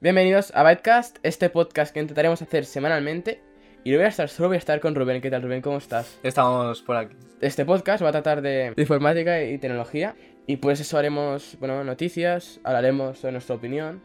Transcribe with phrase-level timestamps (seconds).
[0.00, 3.42] Bienvenidos a Bytecast, este podcast que intentaremos hacer semanalmente.
[3.82, 5.20] Y no voy a estar solo, voy a estar con Rubén.
[5.20, 5.60] ¿Qué tal, Rubén?
[5.60, 6.20] ¿Cómo estás?
[6.22, 7.16] Estamos por aquí.
[7.40, 10.14] Este podcast va a tratar de, de informática y tecnología.
[10.46, 14.00] Y pues eso haremos, bueno, noticias, hablaremos sobre nuestra opinión.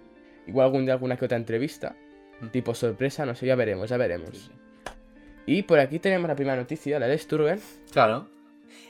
[0.48, 1.96] Igual algún día alguna que otra entrevista.
[2.42, 2.48] Mm.
[2.48, 4.50] Tipo sorpresa, no sé, ya veremos, ya veremos.
[5.46, 7.60] Y por aquí tenemos la primera noticia, ¿la lees tú, Rubén?
[7.92, 8.30] Claro.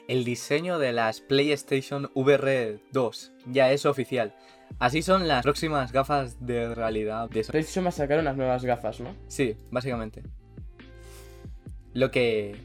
[0.07, 4.33] El diseño de las PlayStation VR 2 ya es oficial.
[4.79, 7.51] Así son las próximas gafas de realidad de Sony.
[7.51, 9.15] PlayStation va a sacar unas nuevas gafas, ¿no?
[9.27, 10.23] Sí, básicamente.
[11.93, 12.55] Lo que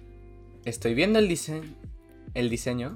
[0.65, 1.69] estoy viendo el diseño,
[2.35, 2.95] el diseño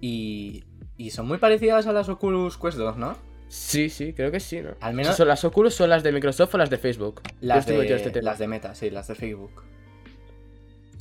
[0.00, 0.64] y,
[0.96, 3.16] y son muy parecidas a las Oculus Quest 2, ¿no?
[3.48, 4.70] Sí, sí, creo que sí, ¿no?
[4.80, 7.22] Al menos- ¿Son las Oculus son las de Microsoft o las de Facebook?
[7.40, 9.62] Las este las de Meta, sí, las de Facebook.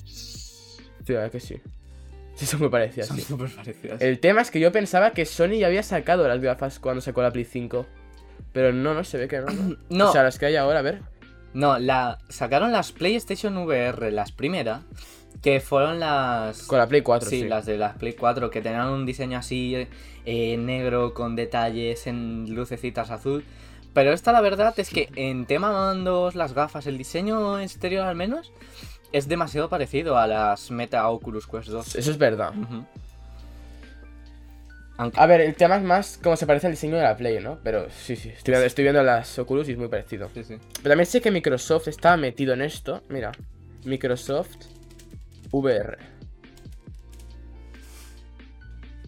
[0.05, 0.77] Sí,
[1.13, 1.55] la verdad que sí.
[2.35, 3.23] Sí, son muy parecidas, Son sí.
[3.23, 4.01] súper parecidas.
[4.01, 7.21] El tema es que yo pensaba que Sony ya había sacado las gafas cuando sacó
[7.21, 7.85] la Play 5.
[8.51, 9.47] Pero no, no se ve que no.
[9.47, 9.77] ¿no?
[9.89, 10.09] No.
[10.09, 11.01] O sea, las que hay ahora, a ver.
[11.53, 14.81] No, la sacaron las PlayStation VR, las primeras,
[15.43, 17.47] que fueron las Con la Play 4, sí, sí.
[17.47, 19.87] las de las Play 4 que tenían un diseño así
[20.25, 23.43] eh, negro con detalles en lucecitas azul.
[23.93, 28.15] Pero esta la verdad es que en tema mandos, las gafas, el diseño exterior al
[28.15, 28.51] menos
[29.13, 31.95] es demasiado parecido a las Meta Oculus Quest 2.
[31.95, 32.51] Eso es verdad.
[34.97, 37.41] Aunque A ver, el tema es más como se parece al diseño de la Play,
[37.41, 37.57] ¿no?
[37.63, 38.29] Pero sí, sí.
[38.29, 40.29] Estoy, viendo- estoy viendo las Oculus y es muy parecido.
[40.33, 40.57] sí, sí.
[40.83, 43.01] Pero también sé que Microsoft estaba metido en esto.
[43.09, 43.31] Mira.
[43.85, 44.55] Microsoft
[45.51, 45.97] VR.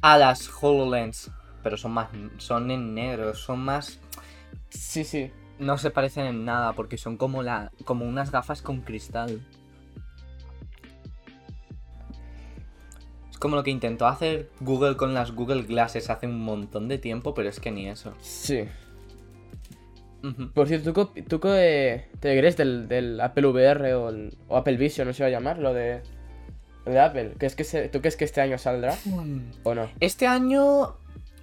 [0.02, 1.32] A las HoloLens,
[1.64, 4.00] pero son más son en negro, son más
[4.70, 5.32] Sí, sí.
[5.58, 9.42] no se parecen en nada porque son como la como unas gafas con cristal.
[13.36, 16.98] Es como lo que intentó hacer Google con las Google Glasses hace un montón de
[17.00, 18.14] tiempo, pero es que ni eso.
[18.22, 18.64] Sí.
[20.54, 24.56] Por cierto, ¿tú, qué- tú qué te crees del, del Apple VR o, el- o
[24.56, 26.00] Apple Vision, no se va a llamar, lo de,
[26.86, 27.34] lo de Apple?
[27.38, 28.96] ¿Crees que se- ¿Tú crees que este año saldrá
[29.64, 29.90] o no?
[30.00, 30.96] Este año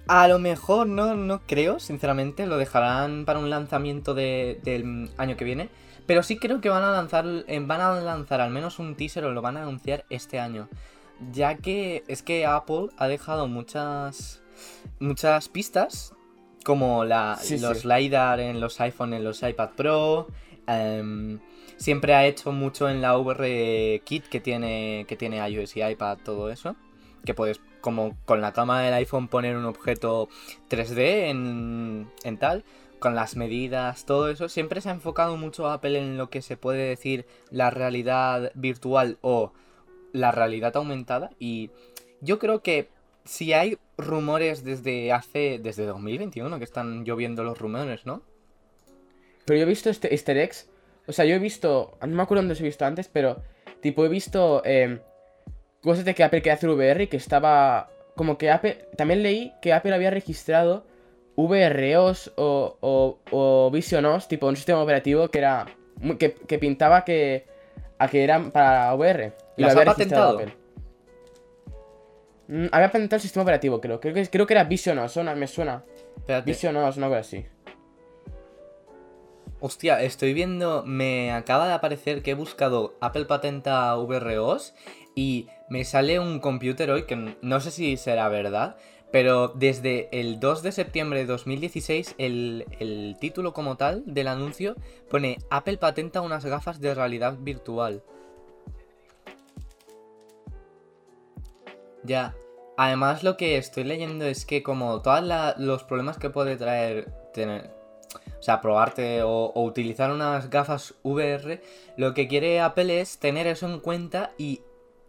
[0.07, 5.37] a lo mejor no, no creo, sinceramente, lo dejarán para un lanzamiento de- del año
[5.37, 5.69] que viene.
[6.07, 9.23] Pero sí creo que van a lanzar, eh, van a lanzar al menos un teaser
[9.25, 10.67] o lo van a anunciar este año.
[11.31, 14.41] Ya que es que Apple ha dejado muchas
[14.99, 16.13] muchas pistas.
[16.63, 17.87] Como la, Sí, los sí.
[17.87, 20.27] LiDAR en los iPhone, en los iPad Pro.
[20.67, 21.39] em,
[21.77, 26.19] siempre ha hecho mucho en la VR Kit que tiene, que tiene iOS y iPad,
[26.23, 26.75] todo eso
[27.25, 30.29] que puedes como con la cámara del iPhone poner un objeto
[30.69, 32.63] 3D en, en tal,
[32.99, 34.47] con las medidas, todo eso.
[34.49, 39.17] Siempre se ha enfocado mucho Apple en lo que se puede decir la realidad virtual
[39.21, 39.51] o
[40.13, 41.69] la realidad aumentada y
[42.21, 42.87] yo creo que
[43.25, 48.21] si hay rumores desde hace desde 2021 que están lloviendo los rumores, ¿no?
[49.45, 50.69] Pero yo he visto este easter eggs.
[51.07, 51.97] O sea, yo he visto.
[52.01, 53.41] No me acuerdo dónde los he visto antes, pero.
[53.81, 54.61] Tipo, he visto.
[54.65, 54.99] eh,
[55.81, 57.89] cosas de que Apple quería hacer VR y que estaba.
[58.15, 58.87] Como que Apple.
[58.97, 60.85] También leí que Apple había registrado
[61.35, 65.65] VROS o, o, o Vision OS, tipo un sistema operativo que era.
[66.19, 67.45] Que, que pintaba que.
[67.99, 69.33] A que eran para VR.
[69.57, 70.39] Y lo ¿Las había ha patentado?
[70.39, 70.55] Apple.
[72.47, 73.99] Mm, había patentado el sistema operativo, creo.
[73.99, 75.83] Creo que, creo que era Vision OS, suena- me suena.
[76.17, 76.49] Espérate.
[76.51, 77.45] Vision OS, no así.
[79.59, 84.73] Hostia, estoy viendo, me acaba de aparecer que he buscado Apple patenta VROS
[85.15, 88.75] y me sale un computer hoy que no sé si será verdad,
[89.09, 94.75] pero desde el 2 de septiembre de 2016 el, el título como tal del anuncio
[95.09, 98.03] pone Apple patenta unas gafas de realidad virtual.
[102.03, 102.35] Ya.
[102.77, 105.23] Además lo que estoy leyendo es que como todos
[105.57, 107.69] los problemas que puede traer tener,
[108.39, 111.61] o sea, probarte o, o utilizar unas gafas VR,
[111.97, 114.61] lo que quiere Apple es tener eso en cuenta y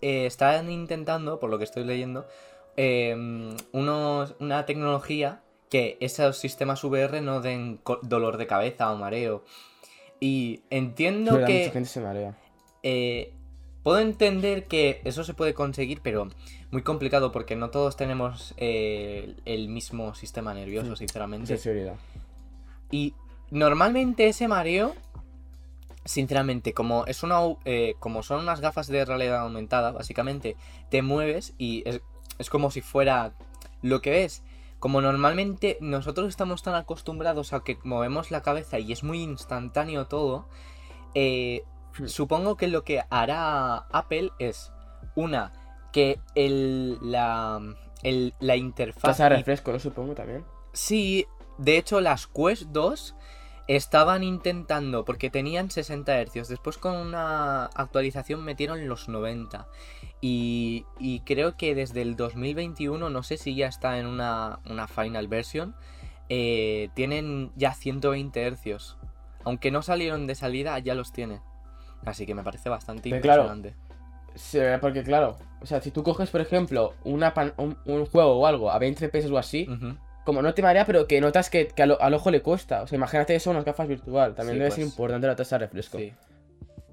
[0.02, 2.26] eh, están intentando, por lo que estoy leyendo,
[2.76, 3.14] eh,
[3.72, 5.40] unos, una tecnología
[5.70, 9.44] que esos sistemas VR no den dolor de cabeza o mareo.
[10.20, 11.60] Y entiendo que...
[11.60, 12.36] Mucha gente se marea.
[12.82, 13.32] Eh,
[13.82, 16.28] puedo entender que eso se puede conseguir, pero
[16.74, 21.04] muy complicado porque no todos tenemos eh, el mismo sistema nervioso, Sí.
[21.06, 21.56] sinceramente.
[21.56, 21.94] Seguridad.
[22.90, 23.14] Y
[23.52, 24.92] normalmente ese mareo,
[26.04, 30.56] sinceramente, como es una eh, como son unas gafas de realidad aumentada, básicamente
[30.90, 32.00] te mueves y es,
[32.38, 33.34] es como si fuera
[33.80, 34.42] lo que ves.
[34.80, 40.08] Como normalmente nosotros estamos tan acostumbrados a que movemos la cabeza y es muy instantáneo
[40.08, 40.48] todo,
[41.14, 41.62] eh,
[41.96, 42.08] Hmm.
[42.08, 44.72] supongo que lo que hará Apple es
[45.14, 45.52] una
[45.94, 47.60] que el, la,
[48.02, 49.78] el- la interfaz Tasa de y- refresco, ¿no?
[49.78, 50.44] Supongo también.
[50.72, 51.26] Sí,
[51.56, 53.14] de hecho las Quest 2
[53.68, 59.68] estaban intentando, porque tenían 60 Hz, después con una actualización metieron los 90.
[60.20, 64.88] Y, y creo que desde el 2021, no sé si ya está en una, una
[64.88, 65.74] final version,
[66.28, 68.96] eh, tienen ya 120 Hz.
[69.44, 71.40] Aunque no salieron de salida, ya los tiene.
[72.04, 73.83] Así que me parece bastante Pero claro, impresionante.
[74.34, 78.32] Sí, porque claro, o sea, si tú coges, por ejemplo, una pan- un, un juego
[78.40, 79.68] o algo a 20 FPS o así,
[80.24, 82.82] como no te marea, pero que notas que, que al, al ojo le cuesta.
[82.82, 84.34] O sea, imagínate eso unas gafas virtual.
[84.34, 84.74] También Sí, debe pues.
[84.76, 85.98] ser importante la tasa de refresco.
[85.98, 86.12] Sí.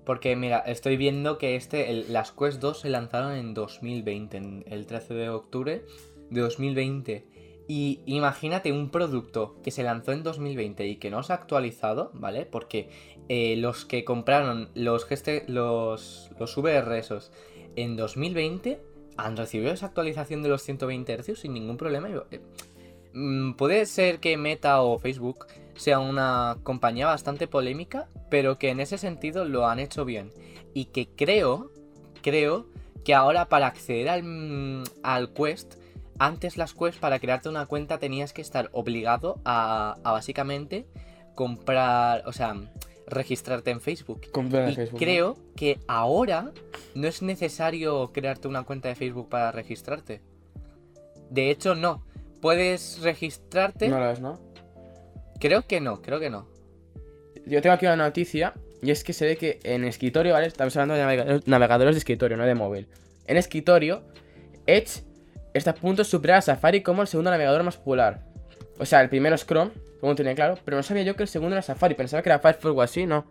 [0.05, 4.63] Porque mira, estoy viendo que este, el- las Quest 2 se lanzaron en 2020, en
[4.67, 5.83] el 13 de octubre
[6.29, 7.25] de 2020.
[7.73, 12.11] Y imagínate un producto que se lanzó en 2020 y que no se ha actualizado,
[12.13, 12.45] ¿vale?
[12.45, 12.89] Porque
[13.29, 17.31] eh, los que compraron los, geste- los, los VR esos
[17.77, 18.81] en 2020
[19.15, 22.09] han recibido esa actualización de los 120 Hz sin ningún problema.
[22.09, 22.41] eh,
[23.13, 25.45] mm, Puede ser que Meta o Facebook
[25.75, 30.33] sea una compañía bastante polémica, pero que en ese sentido lo han hecho bien.
[30.73, 31.71] Y que creo,
[32.21, 32.65] creo
[33.05, 35.75] que ahora para acceder al, mm, al Quest,
[36.25, 40.85] antes las Quest para crearte una cuenta tenías que estar obligado a, a básicamente
[41.35, 42.55] comprar, o sea,
[43.07, 44.29] registrarte en Facebook.
[44.31, 45.05] Compra de Y Facebook, ¿no?
[45.05, 46.51] creo que ahora
[46.93, 50.21] no es necesario crearte una cuenta de Facebook para registrarte.
[51.29, 52.03] De hecho, no.
[52.41, 53.87] Puedes registrarte.
[53.89, 54.39] No lo es, ¿no?
[55.39, 56.47] Creo que no, creo que no.
[57.45, 58.53] Yo tengo aquí una noticia.
[58.83, 60.47] Y es que se ve que en escritorio, ¿vale?
[60.47, 62.87] Estamos hablando de navega- navegadores de escritorio, no de móvil.
[63.27, 64.01] En escritorio,
[64.65, 65.03] Edge
[65.53, 68.21] está a punto de superar a Safari como el segundo navegador más popular.
[68.79, 71.29] O sea, el primero es Chrome, como tenía claro, pero no sabía yo que el
[71.29, 71.93] segundo era Safari.
[71.95, 73.25] Pensaba que era Firefox o así, no.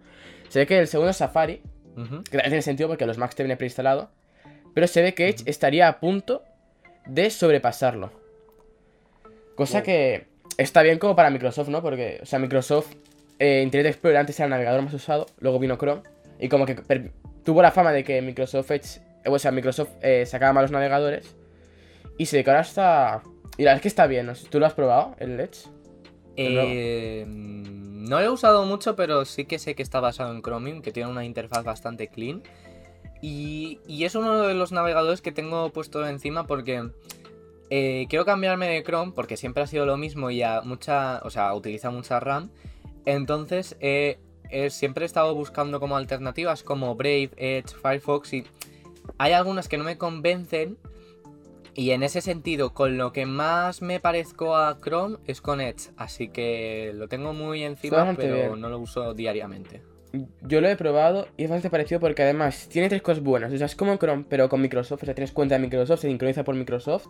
[0.49, 1.61] Se ve que el segundo es Safari,
[1.97, 2.23] Ujú.
[2.25, 4.11] que tiene sentido porque los Macs te viene preinstalado.
[4.75, 6.45] Pero se ve que Edge estaría a punto
[7.07, 8.13] de sobrepasarlo.
[9.57, 9.85] Cosa Wow.
[9.85, 10.27] que
[10.57, 11.83] está bien como para Microsoft, ¿no?
[11.83, 12.93] Porque, o sea, Microsoft,
[13.39, 16.03] eh, Internet Explorer antes era el navegador más usado, luego vino Chrome.
[16.39, 16.77] Y como que
[17.45, 21.35] tuvo la fama de que Microsoft Edge, o sea, Microsoft eh, sacaba malos navegadores.
[22.21, 23.23] Y se ahora está...
[23.57, 24.35] Y la verdad es que está bien, ¿no?
[24.35, 25.71] ¿Tú lo has probado, el Edge?
[26.37, 30.83] Eh, no lo he usado mucho, pero sí que sé que está basado en Chromium,
[30.83, 32.43] que tiene una interfaz bastante clean.
[33.23, 36.91] Y, y es uno de los navegadores que tengo puesto encima porque
[37.71, 41.31] eh, quiero cambiarme de Chrome, porque siempre ha sido lo mismo y a mucha, o
[41.31, 42.51] sea, utiliza mucha RAM.
[43.07, 44.19] Entonces, eh,
[44.51, 48.45] eh, siempre he estado buscando como alternativas como Brave, Edge, Firefox y
[49.17, 50.77] hay algunas que no me convencen.
[51.75, 55.91] Y en ese sentido, con lo que más me parezco a Chrome es con Edge.
[55.97, 58.61] Así que lo tengo muy encima, pero bien.
[58.61, 59.83] no lo uso diariamente.
[60.43, 63.53] Yo lo he probado y es bastante parecido porque además tiene tres cosas buenas.
[63.53, 65.03] O sea, es como Chrome, pero con Microsoft.
[65.03, 67.07] O sea, tienes cuenta de Microsoft, se sincroniza por Microsoft.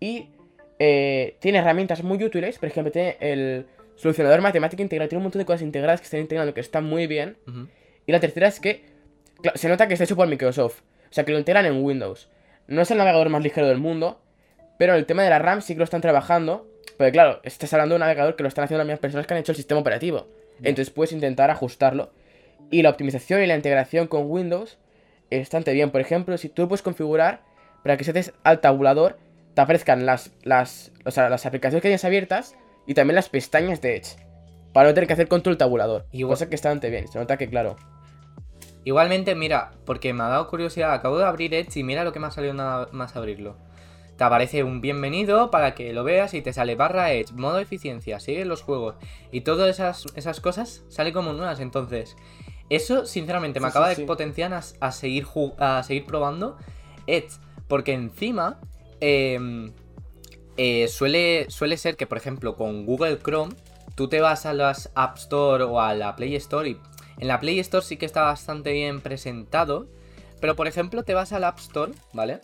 [0.00, 0.30] Y
[0.78, 2.58] eh, tiene herramientas muy útiles.
[2.58, 5.08] Por ejemplo, tiene el solucionador matemático integral.
[5.08, 7.36] Tiene un montón de cosas integradas que están integrando que están muy bien.
[8.06, 8.84] Y la tercera es que
[9.42, 10.80] claro, se nota que está hecho por Microsoft.
[11.10, 12.28] O sea, que lo integran en Windows.
[12.66, 14.20] No es el navegador más ligero del mundo.
[14.78, 16.66] Pero el tema de la RAM sí que lo están trabajando.
[16.96, 19.34] Porque claro, estás hablando de un navegador que lo están haciendo las mismas personas que
[19.34, 20.26] han hecho el sistema operativo.
[20.58, 22.10] Entonces puedes intentar ajustarlo.
[22.70, 24.78] Y la optimización y la integración con Windows
[25.30, 25.90] es bastante bien.
[25.90, 27.42] Por ejemplo, si tú puedes configurar
[27.82, 29.18] para que si haces al tabulador,
[29.54, 32.56] te aparezcan las, las, o sea, las aplicaciones que tienes abiertas
[32.86, 34.16] y también las pestañas de Edge.
[34.72, 36.06] Para no tener que hacer control tabulador.
[36.12, 37.06] Igual- Cosa que está bastante bien.
[37.08, 37.76] Se nota que, claro.
[38.84, 42.20] Igualmente, mira, porque me ha dado curiosidad, acabo de abrir Edge y mira lo que
[42.20, 43.56] me ha salido nada más abrirlo.
[44.16, 48.20] Te aparece un bienvenido para que lo veas y te sale barra Edge, modo eficiencia,
[48.20, 48.94] sigue los juegos
[49.32, 51.60] y todas esas, esas cosas sale como nuevas.
[51.60, 52.14] Entonces,
[52.68, 54.04] eso sinceramente me Sí, acaba sí, de sí.
[54.04, 55.26] potenciar a, a seguir,
[55.58, 56.58] a seguir probando
[57.06, 57.30] Edge.
[57.66, 58.60] Porque encima
[59.00, 59.72] em,
[60.56, 63.54] eh, suele, suele ser que, por ejemplo, con Google Chrome,
[63.96, 66.78] tú te vas a las App Store o a la Play Store y
[67.18, 69.86] en la Play Store sí que está bastante bien presentado.
[70.40, 72.40] Pero, por ejemplo, te vas al App Store, ¿vale?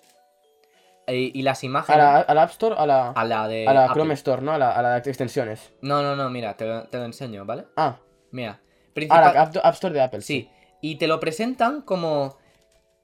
[1.06, 2.00] Eh, y las A imágenes...
[2.26, 3.66] a la App Store, a la, a la de...
[3.66, 3.94] a la Apple.
[3.94, 4.52] Chrome Store, ¿no?
[4.52, 5.72] A la, a la de extensiones.
[5.82, 7.66] No, no, no, mira, te lo, te lo enseño, ¿vale?
[7.76, 7.98] Ah,
[8.30, 8.52] Mira.
[8.52, 10.20] a principal- la App, App Store de Apple.
[10.22, 10.48] Sí,
[10.80, 12.38] y te lo presentan como.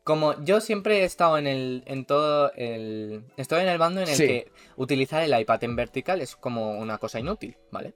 [0.05, 1.83] Como yo siempre he estado en el.
[1.87, 3.25] en todo el.
[3.37, 4.27] Estoy en el bando en el Sí.
[4.29, 7.95] que utilizar el iPad en vertical es como una cosa inútil, ¿vale?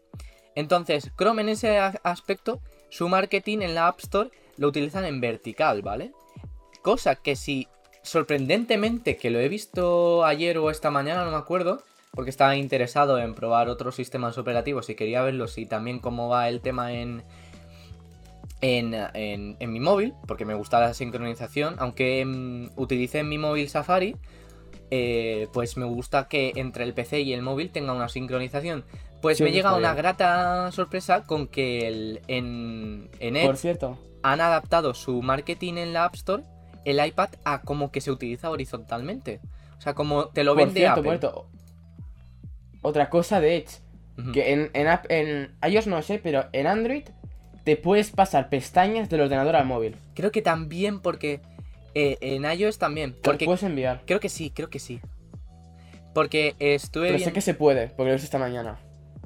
[0.56, 5.20] Entonces, Chrome en ese a- aspecto, su marketing en la App Store lo utilizan en
[5.20, 6.12] vertical, ¿vale?
[6.82, 7.66] Cosa que si
[8.02, 11.82] sorprendentemente, que lo he visto ayer o esta mañana, no me acuerdo,
[12.12, 16.48] porque estaba interesado en probar otros sistemas operativos y quería verlos y también cómo va
[16.48, 17.22] el tema en,
[18.62, 23.68] en, en- mi móvil, porque me gusta la sincronización, aunque mm, utilicé en mi móvil
[23.68, 24.16] Safari,
[24.90, 28.84] eh, pues me gusta que entre el PC y el móvil tenga una sincronización
[29.22, 33.98] Pues Sí, me llega una grata sorpresa con que el- en, en Edge Por cierto,
[34.22, 36.42] han adaptado su marketing en la App Store,
[36.84, 39.40] el iPad, a como que se utiliza horizontalmente.
[39.78, 41.10] O sea, como te lo por vende cierto, Apple.
[41.18, 41.46] cierto,
[42.82, 43.80] otra cosa de Edge,
[44.32, 47.04] que en, en, app- en iOS no sé, pero en Android
[47.64, 49.96] te puedes pasar pestañas del ordenador al móvil.
[50.14, 51.40] Creo que también porque
[51.94, 53.16] eh, en iOS también.
[53.22, 54.02] Porque puedes enviar.
[54.06, 55.00] creo que sí, creo que sí.
[56.14, 58.78] Porque estuve Pero sé que se puede, porque lo hice esta mañana.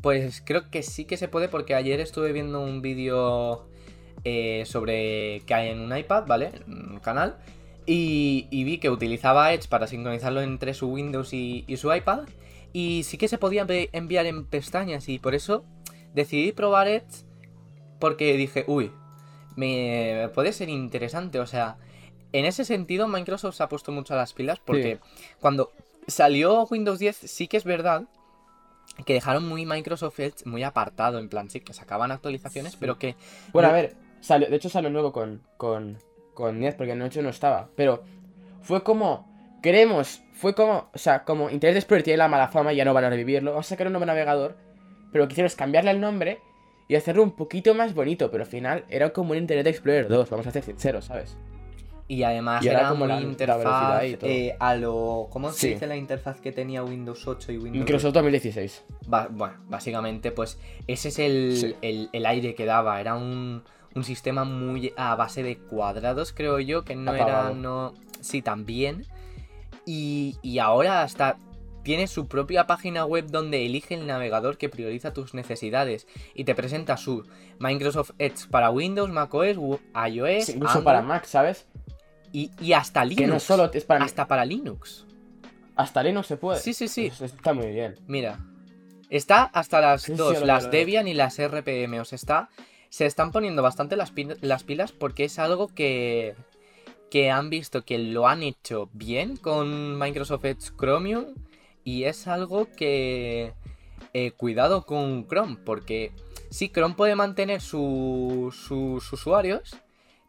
[0.04, 3.64] Pues creo que sí que se puede porque ayer estuve viendo un vídeo
[4.22, 6.50] eh, sobre que hay en un iPad, ¿vale?
[6.66, 7.38] En un canal.
[7.86, 12.28] Y, y vi que utilizaba Edge para sincronizarlo entre su Windows y, y su iPad.
[12.74, 15.64] Y sí que se podía enviar en pestañas y por eso
[16.12, 17.24] decidí probar Edge
[17.98, 18.92] porque dije, uy,
[19.56, 21.40] me puede ser interesante.
[21.40, 21.78] O sea,
[22.32, 24.98] en ese sentido Microsoft se ha puesto mucho a las pilas porque
[25.40, 25.72] cuando
[26.06, 28.04] salió Windows 10 sí que es verdad
[29.04, 33.16] que dejaron muy Microsoft Edge muy apartado, en plan, sí, que sacaban actualizaciones, pero que
[33.52, 35.98] Bueno, a ver, salió, de hecho salió nuevo con, con,
[36.32, 37.68] con 10, porque en 8 no estaba.
[37.76, 38.04] Pero
[38.62, 42.76] fue como, queremos, fue como, o sea, como Internet Explorer tiene la mala fama y
[42.76, 43.50] ya no van a revivirlo.
[43.52, 44.56] Vamos a sacar un nuevo navegador,
[45.12, 46.40] pero lo que hicieron es cambiarle el nombre
[46.88, 50.30] y hacerlo un poquito más bonito, pero al final era como un Internet Explorer 2,
[50.30, 51.36] vamos a ser sinceros, ¿sabes?
[52.06, 54.30] Y además Y ahora era como muy la- interfaz velocidad y todo.
[54.30, 55.28] eh, a lo...
[55.30, 55.68] ¿Cómo se Sí.
[55.70, 58.84] dice la interfaz que tenía Windows 8 y Windows Microsoft 2016.
[59.06, 61.74] Ba- bueno, básicamente, pues ese es el, Sí.
[61.80, 63.00] el- el aire que daba.
[63.00, 63.62] Era un,
[63.94, 67.50] un sistema muy a base de cuadrados, creo yo, que no era.
[67.54, 69.06] no Sí, también.
[69.86, 71.36] Y, y ahora hasta
[71.82, 76.54] tiene su propia página web donde elige el navegador que prioriza tus necesidades y te
[76.54, 77.26] presenta su
[77.58, 79.56] Microsoft Edge para Windows, macOS,
[80.08, 81.66] iOS, Sí, incluso Android para Mac, ¿sabes?
[82.34, 83.20] Y, y hasta Linux.
[83.22, 85.06] Que no solo es para Hasta para Linux.
[85.76, 86.60] Hasta Linux se puede.
[86.60, 87.06] Sí, sí, sí.
[87.06, 87.94] Eso está muy bien.
[88.06, 88.40] Mira,
[89.08, 90.70] está hasta las Sí, dos, las.
[90.70, 92.00] Debian y las RPM.
[92.00, 92.48] Os está,
[92.90, 96.34] se están poniendo bastante las, pi- las pilas porque es algo que,
[97.10, 101.34] que han visto que lo han hecho bien con Microsoft Edge Chromium
[101.84, 103.52] y es algo que
[104.12, 106.12] eh, cuidado con Chrome porque
[106.50, 109.76] sí, Chrome puede mantener su- sus usuarios,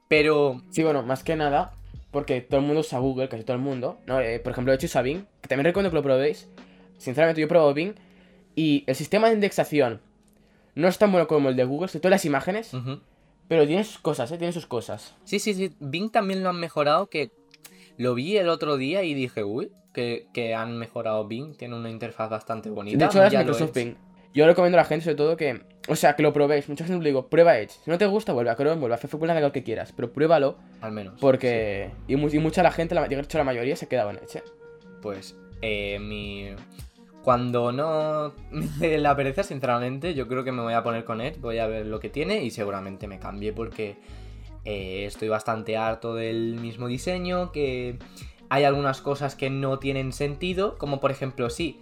[0.08, 1.74] pero Sí, bueno, más que nada,
[2.16, 3.98] porque todo el mundo usa Google, casi todo el mundo.
[4.06, 4.22] ¿no?
[4.22, 6.48] Eh, por ejemplo, de hecho usa Bing, que también recomiendo que lo probéis.
[6.98, 7.94] Sinceramente, yo he probado Bing
[8.56, 10.00] y el sistema de indexación
[10.76, 12.72] no es tan bueno como el de Google, sobre todo las imágenes,
[13.50, 14.38] pero tiene sus cosas, ¿eh?
[14.38, 15.14] Tiene sus cosas.
[15.26, 15.76] Sí, sí, sí.
[15.82, 17.32] Bing también lo han mejorado, que
[17.98, 21.90] lo vi el otro día y dije, uy, que, que han mejorado Bing, tiene una
[21.90, 22.98] interfaz bastante bonita.
[22.98, 23.74] De hecho, ahora es Microsoft.
[23.74, 23.98] Bing.
[24.34, 25.64] Yo recomiendo a la gente, sobre todo, que.
[25.88, 26.68] O sea, que lo probéis.
[26.68, 27.72] Mucha gente le digo, prueba Edge.
[27.84, 29.94] Si no te gusta, vuelve a Chrome, vuelve a Facebook, vuelve a navegador que quieras.
[29.96, 31.20] Pero pruébalo, Al menos.
[31.20, 31.92] porque.
[32.08, 34.38] Y, mu- y mucha la gente, la, de hecho, la mayoría se quedaba en Edge.
[34.40, 34.44] ¿eh?
[35.02, 36.50] Pues, eh, mi.
[37.24, 38.34] Cuando no
[38.80, 41.68] me la pereza, sinceramente, yo creo que me voy a poner con Ed, voy a
[41.68, 43.96] ver lo que tiene y seguramente me cambie porque
[44.64, 47.98] eh, estoy bastante harto del mismo diseño, que
[48.50, 51.80] hay algunas cosas que no tienen sentido, como por ejemplo, sí,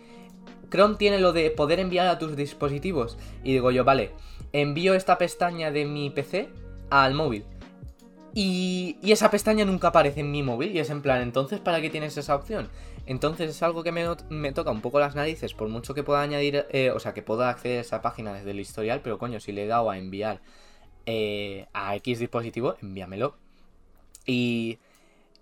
[0.73, 4.09] Chrome tiene lo de poder enviar a tus dispositivos y digo yo, vale,
[4.53, 6.49] envío esta pestaña de mi PC
[6.89, 7.45] al móvil.
[8.33, 11.79] Y, y esa pestaña nunca aparece en mi móvil y es en plan, entonces, ¿para
[11.79, 12.69] qué tienes esa opción?
[13.05, 16.21] Entonces es algo que me, me toca un poco las narices, por mucho que pueda
[16.21, 19.39] añadir, eh, o sea, que pueda acceder a esa página desde el historial, pero coño,
[19.39, 20.41] si le he dado a enviar
[21.05, 23.35] eh, a X dispositivo, envíamelo.
[24.25, 24.79] Y,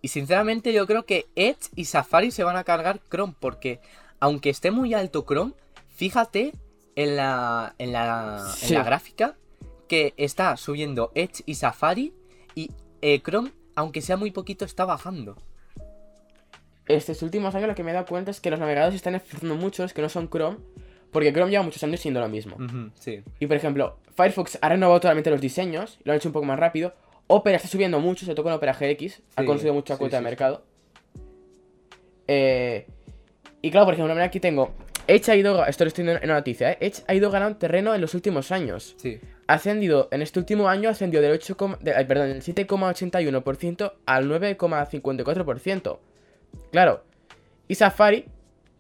[0.01, 3.79] y sinceramente yo creo que Edge y Safari se van a cargar Chrome, porque
[4.21, 5.51] aunque esté muy alto Chrome,
[5.89, 6.53] fíjate
[6.95, 8.73] en la, en la, en Sí.
[8.73, 9.35] la gráfica
[9.89, 12.13] que está subiendo Edge y Safari
[12.55, 15.35] y eh, Chrome, aunque sea muy poquito, está bajando.
[16.87, 19.55] Estos últimos años lo que me he dado cuenta es que los navegadores están esforzando
[19.55, 20.57] mucho, es que no son Chrome,
[21.11, 22.57] porque Chrome lleva muchos años siendo lo mismo.
[22.95, 23.21] sí.
[23.39, 26.59] Y por ejemplo, Firefox ha renovado totalmente los diseños, lo han hecho un poco más
[26.59, 26.93] rápido.
[27.27, 30.21] Opera está subiendo mucho, sobre todo con Opera GX, ha conseguido mucha sí, cuota de
[30.23, 30.63] mercado.
[32.27, 32.87] Eh,
[33.61, 34.71] y claro, por ejemplo, mira, aquí tengo.
[35.07, 36.77] Edge ha ido, esto lo estoy viendo en una noticia, ¿eh?
[36.79, 38.95] Edge ha ido ganando terreno en los últimos años.
[38.97, 39.19] Sí.
[39.47, 43.93] Ha ascendido, en este último año, ha ascendido del 8, coma- de- perdón, del 7,81%
[44.05, 45.99] al 9,54%.
[46.71, 47.03] Claro.
[47.67, 48.25] Y Safari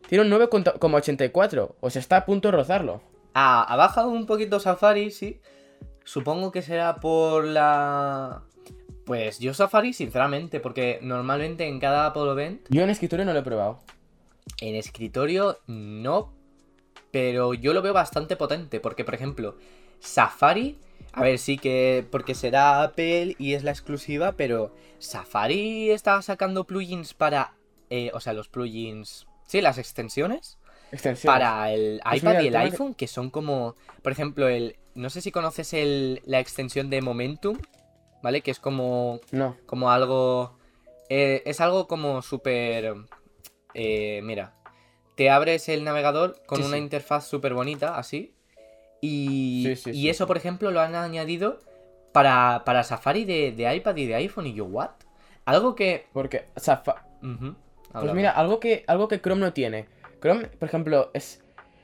[0.07, 3.01] tiene un 9,84%, o sea, está a punto de rozarlo.
[3.33, 5.39] Ah, ha bajado un poquito Safari, sí.
[6.03, 8.43] Supongo que será por la...
[9.05, 13.39] Pues yo Safari, sinceramente, porque normalmente en cada Apple Event, Yo en escritorio no lo
[13.39, 13.79] he probado.
[14.59, 16.33] En escritorio no,
[17.11, 19.57] pero yo lo veo bastante potente, porque por ejemplo,
[19.99, 20.77] Safari,
[21.13, 26.65] a ver, sí que porque será Apple y es la exclusiva, pero Safari está sacando
[26.65, 27.53] plugins para,
[27.89, 30.57] eh, o sea, los plugins, sí, las extensiones,
[30.91, 31.37] Extensiones.
[31.39, 34.77] para el Pues iPad mira, y el que- iPhone, que son como, por ejemplo, el,
[34.95, 37.57] no sé si conoces el, la extensión de Momentum,
[38.23, 38.41] ¿vale?
[38.41, 39.55] Que es como, No.
[39.65, 40.57] como algo,
[41.09, 42.93] eh, es algo como súper,
[43.73, 44.53] eh, mira,
[45.15, 46.83] te abres el navegador con Sí, una sí.
[46.83, 48.33] interfaz súper bonita, así,
[49.01, 51.59] y, Sí, sí, y eso, por ejemplo, lo han añadido
[52.11, 54.91] para, para Safari de, de iPad y de iPhone, y yo, ¿what?
[55.45, 56.05] Algo que...
[56.13, 56.45] Porque,
[57.23, 57.55] ujú,
[57.93, 59.87] Pues mira, algo que, algo que Chrome no tiene.
[60.21, 61.41] Chrome, por ejemplo, es.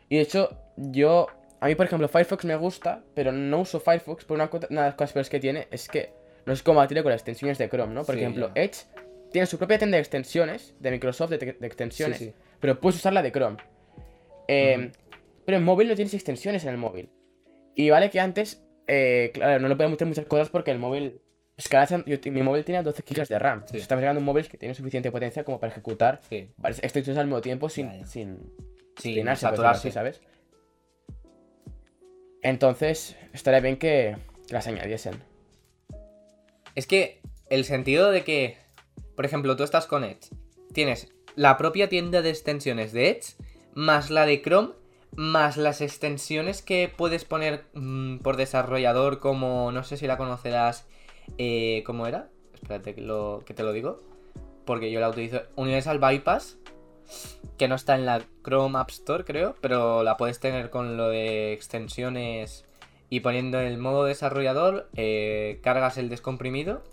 [0.09, 1.27] Y de hecho, yo.
[1.59, 4.25] A mí, por ejemplo, Firefox me gusta, pero no uso Firefox.
[4.25, 6.13] Por una, una de las cosas peores que tiene es que
[6.45, 8.03] no es compatible con las extensiones de Chrome, ¿no?
[8.03, 8.51] Por ejemplo.
[8.53, 8.85] Edge
[9.31, 12.33] tiene su propia tienda de extensiones de Microsoft de, te- de extensiones, Sí, sí.
[12.59, 13.57] pero puedes usar la de Chrome.
[14.47, 14.91] Eh,
[15.45, 17.09] Pero en móvil no tienes extensiones en el móvil.
[17.75, 21.21] Y vale que antes, eh, claro, no le podía meter muchas cosas porque el móvil.
[21.55, 23.63] Es que ahora se- yo- mi móvil tiene 12 GB de RAM.
[23.67, 23.77] Sí.
[23.77, 26.21] Estamos llegando a un móvil que tiene suficiente potencia como para ejecutar
[26.57, 28.05] varias extensiones al mismo tiempo sin, ya.
[28.05, 28.37] sin
[29.35, 29.87] saturarse.
[29.87, 30.21] así, ¿sabes?
[32.41, 34.15] Entonces, estaría bien que
[34.49, 35.15] las añadiesen.
[36.75, 38.57] Es que el sentido de que,
[39.17, 40.29] por ejemplo, tú estás con Edge,
[40.73, 43.35] tienes la propia tienda de extensiones de Edge,
[43.73, 44.73] más la de Chrome,
[45.15, 50.85] más las extensiones que puedes poner mm, por desarrollador, como no sé si la conocerás,
[51.39, 52.29] eh, ¿cómo era?
[52.53, 53.01] Espérate que,
[53.55, 53.97] te lo digo,
[54.65, 55.41] porque yo la utilizo.
[55.55, 56.59] Universal Bypass,
[57.57, 61.09] que no está en la Chrome App Store, creo, pero la puedes tener con lo
[61.09, 62.65] de extensiones
[63.09, 66.83] y poniendo el modo desarrollador, eh, cargas el descomprimido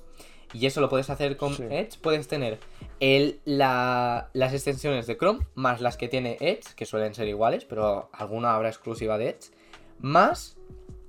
[0.55, 1.65] y eso lo puedes hacer con Sí.
[1.69, 1.99] Edge.
[2.01, 2.59] Puedes tener
[3.01, 7.65] el, la- las extensiones de Chrome más las que tiene Edge, que suelen ser iguales,
[7.67, 9.51] pero alguna habrá exclusiva de Edge,
[9.99, 10.57] más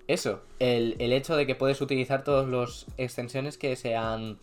[0.08, 4.40] eso, el, el hecho de que puedes utilizar todas las extensiones que se han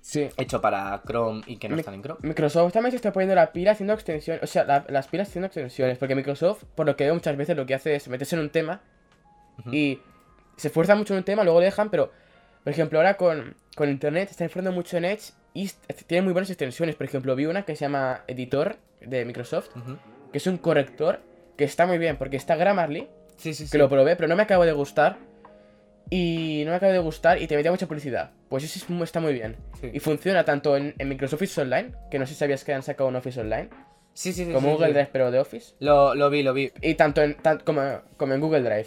[0.00, 0.28] Sí.
[0.36, 2.20] hecho para Chrome y que no Mi- están en Chrome.
[2.22, 4.42] Microsoft también se está poniendo la pila haciendo extensiones.
[4.42, 5.96] O sea, la- las pilas haciendo extensiones.
[5.98, 8.50] Porque Microsoft, por lo que veo muchas veces, lo que hace es meterse en un
[8.50, 8.82] tema
[9.72, 10.00] y
[10.56, 12.10] se esfuerza mucho en un tema, luego lo dejan, pero.
[12.64, 15.70] Por ejemplo, ahora con, con Internet se está esforzando mucho en Edge y
[16.06, 16.96] tiene muy buenas extensiones.
[16.96, 19.68] Por ejemplo, vi una que se llama Editor de Microsoft,
[20.32, 21.20] que es un corrector
[21.56, 23.70] que está muy bien, porque está Grammarly, Sí, sí, sí.
[23.70, 25.18] que lo probé, pero no me acabo de gustar.
[26.10, 28.30] Y no me acabo de gustar y te metía mucha publicidad.
[28.48, 29.56] Pues eso está muy bien.
[29.92, 32.82] Y funciona tanto en, en Microsoft Office Online, que no sé si sabías que han
[32.82, 33.68] sacado un Office Online,
[34.12, 34.92] Sí, sí, sí, como sí, Google sí.
[34.92, 35.74] Drive, pero de Office.
[35.80, 36.70] Lo, lo vi, lo vi.
[36.82, 37.82] Y tanto en, tan- como,
[38.16, 38.86] como en Google Drive.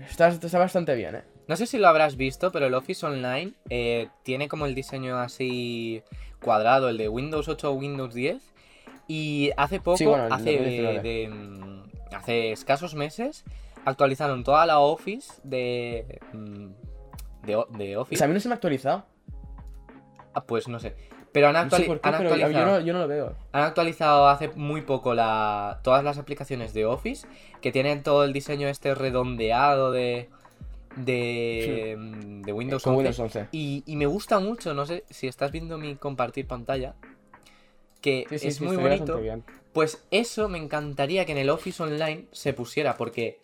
[0.00, 1.22] Está, está bastante bien, ¿eh?
[1.50, 5.18] No sé si lo habrás visto, pero el Office Online eh, tiene como el diseño
[5.18, 6.00] así
[6.40, 8.40] cuadrado, el de Windows 8 o Windows 10.
[9.08, 11.02] Y hace poco, Sí, bueno, el hace, 2019.
[11.02, 11.82] de- mm,
[12.14, 13.44] hace escasos meses,
[13.84, 16.66] actualizaron toda la Office de, mm,
[17.46, 18.18] de, o- de O Office.
[18.18, 19.04] sea, a mí no se me ha actualizado.
[20.34, 20.94] Ah, pues no sé.
[21.32, 23.08] Pero han, No sé actuali- por qué, han pero yo actualizado, no, yo no lo
[23.08, 23.34] veo.
[23.50, 27.26] han actualizado hace muy poco la, todas las aplicaciones de Office,
[27.60, 30.28] que tienen todo el diseño este redondeado de,
[30.96, 31.96] de,
[32.44, 32.98] de Windows Con 11.
[32.98, 33.48] Windows 11.
[33.52, 36.94] Y, y me gusta mucho, no sé si estás viendo mi compartir pantalla,
[38.00, 39.20] que Sí, sí, es muy bonito.
[39.72, 43.42] Pues eso me encantaría que en el Office Online se pusiera, porque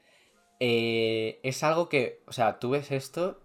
[0.58, 3.40] eh, es algo que, o sea, tú ves esto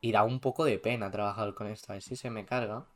[0.00, 2.86] y da un poco de pena trabajar con esto, a ver si se me carga.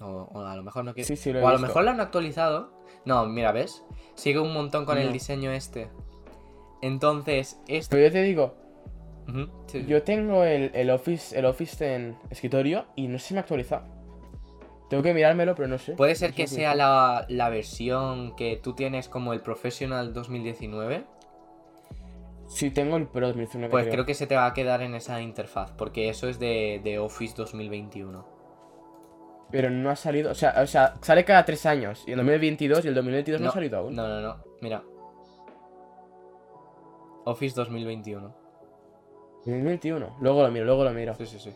[0.00, 1.16] O, o a lo mejor no quiere.
[1.16, 2.72] Sí, o a lo mejor lo han actualizado.
[3.04, 3.82] No, mira, ¿ves?
[4.14, 5.88] Sigue un montón con el diseño este.
[6.82, 7.90] Entonces, esto...
[7.92, 8.54] Pero yo te digo,
[9.28, 9.86] Ujú, sí, sí.
[9.86, 13.84] yo tengo el, el Office el Office en escritorio y no se me ha actualizado.
[14.88, 15.92] Tengo que mirármelo, pero no sé.
[15.94, 20.14] Puede ser No que sé sea la, la versión que tú tienes como el Professional
[20.14, 21.04] 2019.
[22.46, 23.70] Sí, tengo el Pro 2019.
[23.70, 26.80] Pues creo que se te va a quedar en esa interfaz, porque eso es de,
[26.84, 28.24] de Office 2021.
[29.50, 30.30] Pero no ha salido.
[30.30, 32.04] O sea, o sea, sale cada tres años.
[32.06, 33.94] Y en 2022 y el 2022 no, ha salido aún.
[33.94, 34.36] No, no, no.
[34.60, 34.82] Mira.
[37.24, 38.45] Office 2021.
[39.46, 40.16] 2021.
[40.20, 41.14] Luego lo miro, luego lo miro.
[41.14, 41.50] Sí, sí, sí.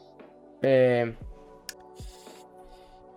[0.62, 1.14] Eh,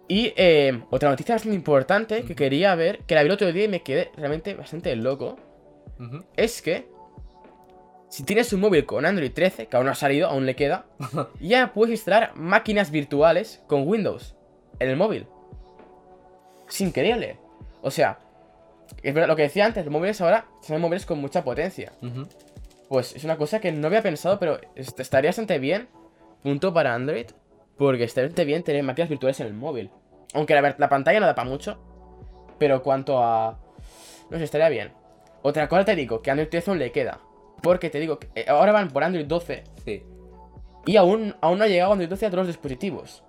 [0.07, 3.65] y eh, otra noticia bastante importante que quería ver, que la vi el otro día
[3.65, 5.38] y me quedé realmente bastante loco,
[6.36, 6.88] es que
[8.09, 10.86] si tienes un móvil con Android 13, que aún no ha salido, aún le queda,
[11.39, 14.36] ya puedes instalar máquinas virtuales con Windows
[14.79, 15.25] en el móvil.
[16.67, 17.39] Es increíble.
[17.81, 18.19] O sea,
[19.01, 21.93] es verdad lo que decía antes, los móviles ahora son móviles con mucha potencia.
[22.01, 22.27] Ujú.
[22.93, 25.88] Pues es una cosa que no había pensado, pero est- estaría bastante bien.
[26.43, 27.25] Punto para Android.
[27.75, 29.89] Porque estaría bastante bien tener máquinas virtuales en el móvil.
[30.36, 31.79] Aunque la, pantalla no da para mucho.
[32.60, 33.58] Pero cuanto a.
[34.29, 34.91] No sé, estaría bien.
[35.41, 37.19] Otra cosa te digo, que Android 13 aún le queda.
[37.63, 39.63] Porque te digo, que eh, ahora van por Android 12.
[39.84, 40.03] Sí.
[40.86, 43.23] Y aún, aún no ha llegado Android 12 a todos los dispositivos.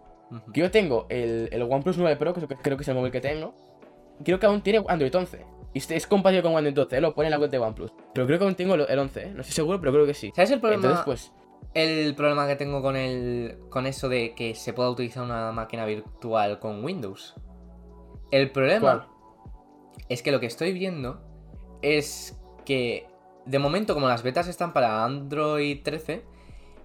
[0.53, 3.23] Que yo tengo el, el OnePlus 9 Pro, que creo que es el móvil que
[3.23, 3.55] tengo.
[4.23, 5.43] Creo que aún tiene Android 11.
[5.75, 7.01] Y es compatible con Windows 12, ¿eh?
[7.01, 7.93] lo pone en la web de OnePlus.
[8.15, 9.31] Pero creo que aún tengo el 11, ¿eh?
[9.35, 10.33] No estoy seguro, pero creo que sí.
[10.35, 10.83] ¿Sabes el problema?
[10.83, 11.33] Entonces, pues.
[11.75, 13.59] El problema que tengo con el.
[13.71, 17.35] con eso de que se pueda utilizar una máquina virtual con Windows.
[18.31, 20.03] El problema ¿Cuál?
[20.09, 21.21] es que lo que estoy viendo
[21.83, 23.09] es que
[23.45, 26.25] de momento, como las betas están para Android 13,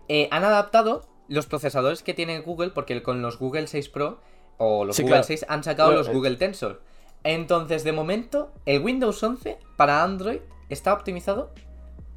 [0.08, 4.20] eh, han adaptado los procesadores que tiene Google, porque con los Google 6 Pro
[4.58, 5.24] o los Sí, Google claro.
[5.28, 6.12] 6 han sacado Bueno, los.
[6.12, 6.82] Google Tensor.
[7.24, 11.52] Entonces, de momento, el Windows 11 para Android está optimizado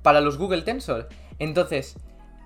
[0.03, 1.09] para los Google Tensor.
[1.39, 1.97] Entonces,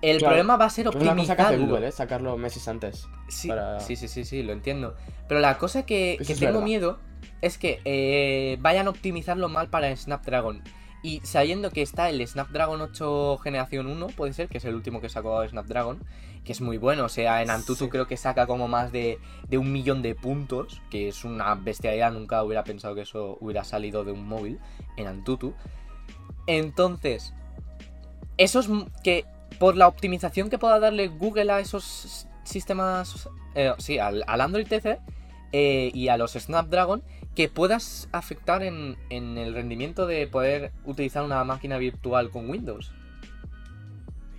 [0.01, 0.31] el Claro.
[0.31, 1.67] problema va a ser Es una cosa que hace optimizarlo.
[1.67, 1.91] Google, ¿eh?
[1.91, 3.07] Sacarlo meses antes.
[3.29, 4.95] Sí, para- sí, sí, sí, sí, lo entiendo.
[5.27, 6.61] Pero la cosa que, tengo verdad.
[6.61, 6.99] miedo
[7.41, 10.61] es que eh, vayan a optimizarlo mal para el Snapdragon.
[11.03, 14.99] Y sabiendo que está el Snapdragon 8 generación 1, puede ser, que es el último
[14.99, 16.03] que sacó Snapdragon,
[16.47, 17.05] que es muy bueno.
[17.05, 17.89] O sea, en Antutu Sí.
[17.91, 22.11] creo que saca como más de, de un millón de puntos, que es una bestialidad.
[22.11, 24.57] Nunca hubiera pensado que eso hubiera salido de un móvil
[24.95, 25.53] en Antutu.
[26.47, 27.33] Entonces,
[28.37, 29.25] eso es m- que
[29.59, 34.67] por la optimización que pueda darle Google a esos sistemas, eh, sí, al, al Android
[34.67, 34.99] TC
[35.51, 37.03] eh, y a los Snapdragon,
[37.35, 42.91] que puedas afectar en, en el rendimiento de poder utilizar una máquina virtual con Windows.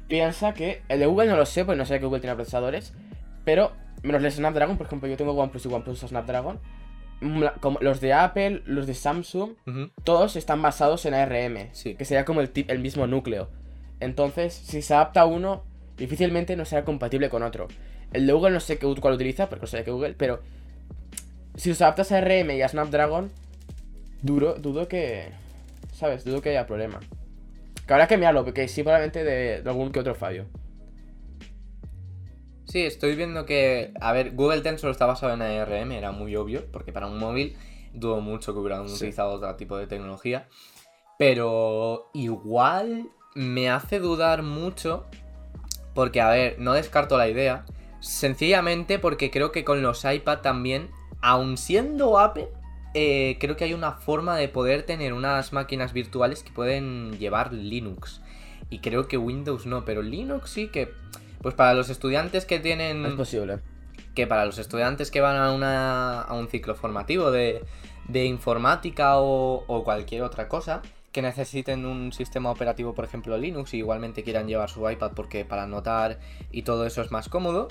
[0.08, 2.94] Piensa que el de Google no lo sé, pues no sé que Google tiene procesadores.
[3.44, 6.58] Pero, menos el Snapdragon, por ejemplo, yo tengo OnePlus y OnePlus Snapdragon.
[7.20, 9.50] mm, Como los de Apple, los de Samsung,
[10.04, 11.94] todos están basados en ARM, Sí.
[11.94, 13.48] que sería como el, tip- el mismo núcleo.
[14.00, 15.64] Entonces, si se adapta a uno,
[15.96, 17.66] difícilmente no será compatible con otro.
[18.12, 20.40] El de Google no sé qué, cuál utiliza, porque no sé qué Google, pero
[21.56, 23.30] si los adaptas a ARM y a Snapdragon,
[24.22, 25.30] duro, dudo que,
[25.92, 26.24] ¿sabes?
[26.24, 27.00] Dudo que haya problema.
[27.88, 30.44] Que habrá que mirarlo, porque sí, probablemente de, de algún que otro fallo.
[32.66, 36.66] Sí, estoy viendo que, a ver, Google Tensor está basado en ARM, era muy obvio,
[36.70, 37.56] porque para un móvil
[37.94, 38.96] dudo mucho que hubieran Sí.
[38.96, 40.48] utilizado otro tipo de tecnología.
[41.18, 45.06] Pero igual me hace dudar mucho,
[45.94, 47.64] porque, a ver, no descarto la idea,
[48.00, 50.90] sencillamente porque creo que con los iPad también,
[51.22, 52.48] aun siendo Apple,
[53.00, 57.52] eh, creo que hay una forma de poder tener unas máquinas virtuales que pueden llevar
[57.52, 58.20] Linux.
[58.70, 60.92] Y creo que Windows no, pero Linux sí que...
[61.40, 63.60] Pues para los estudiantes que tienen Es posible.
[64.16, 67.62] que para los estudiantes que van a, una, a un ciclo formativo de,
[68.08, 70.82] de informática o, o cualquier otra cosa,
[71.12, 75.44] que necesiten un sistema operativo, por ejemplo Linux, y igualmente quieran llevar su iPad porque
[75.44, 76.18] para anotar
[76.50, 77.68] y todo eso es más cómodo,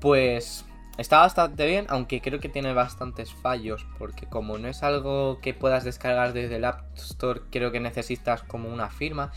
[0.00, 0.66] pues
[0.98, 5.54] está bastante bien, aunque creo que tiene bastantes fallos, porque como no es algo que
[5.54, 9.32] puedas descargar desde el App Store, creo que necesitas como una firma.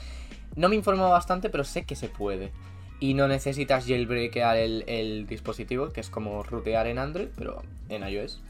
[0.55, 2.51] No me informo bastante, pero sé que se puede.
[2.99, 8.07] Y no necesitas jailbreakear el, el dispositivo, que es como rutear en Android, pero en
[8.07, 8.41] iOS.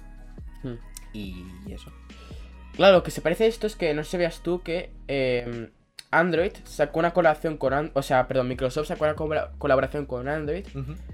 [0.63, 0.73] Hmm.
[1.13, 1.91] Y eso.
[2.75, 5.69] Claro, lo que se parece a esto es que no si veas tú que eh,
[6.09, 10.27] Android sacó una colaboración con An- o sea, perdón, Microsoft sacó una colabora- colaboración con
[10.27, 10.65] Android,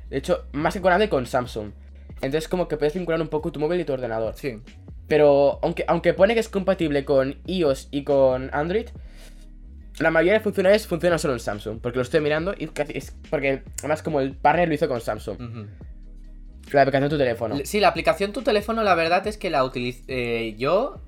[0.09, 1.71] de hecho, más que con Android con Samsung.
[2.21, 4.33] Entonces como que puedes vincular un poco tu móvil y tu ordenador.
[4.35, 4.59] Sí.
[5.07, 8.87] Pero aunque, aunque pone que es compatible con iOS y con Android,
[9.99, 11.79] la mayoría de funcionalidades funcionan solo en Samsung.
[11.81, 14.99] Porque lo estoy mirando y casi- es porque además como el partner lo hizo con
[15.01, 15.37] Samsung.
[16.71, 17.55] La aplicación de tu teléfono.
[17.63, 20.55] Sí, la aplicación Tu Teléfono, la verdad es que la utilicé.
[20.57, 20.99] yo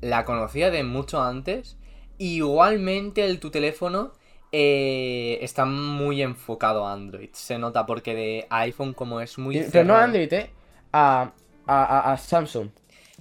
[0.00, 1.76] la conocía de mucho antes.
[2.18, 4.12] Igualmente, el Tu Teléfono
[4.52, 7.30] eh, está muy enfocado a Android.
[7.32, 9.66] Se nota porque de iPhone, como es muy.
[9.72, 10.50] Pero no a Android, eh.
[10.92, 11.32] A,
[11.66, 12.68] a, a- a Samsung.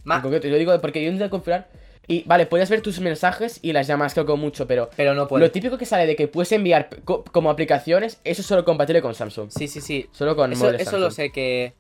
[0.04, 1.70] Ma- En concreto, yo digo porque yo intenté configurar.
[2.10, 5.28] Y vale, puedes ver tus mensajes y las llamadas, creo que mucho, pero pero no
[5.28, 5.44] puedo.
[5.44, 9.02] lo típico que sale de que puedes enviar co- como aplicaciones, eso es solo compatible
[9.02, 9.50] con Samsung.
[9.52, 10.08] Sí, sí, sí.
[10.13, 11.04] Solo con Eso, móviles eso Samsung.
[11.04, 11.74] lo sé, que,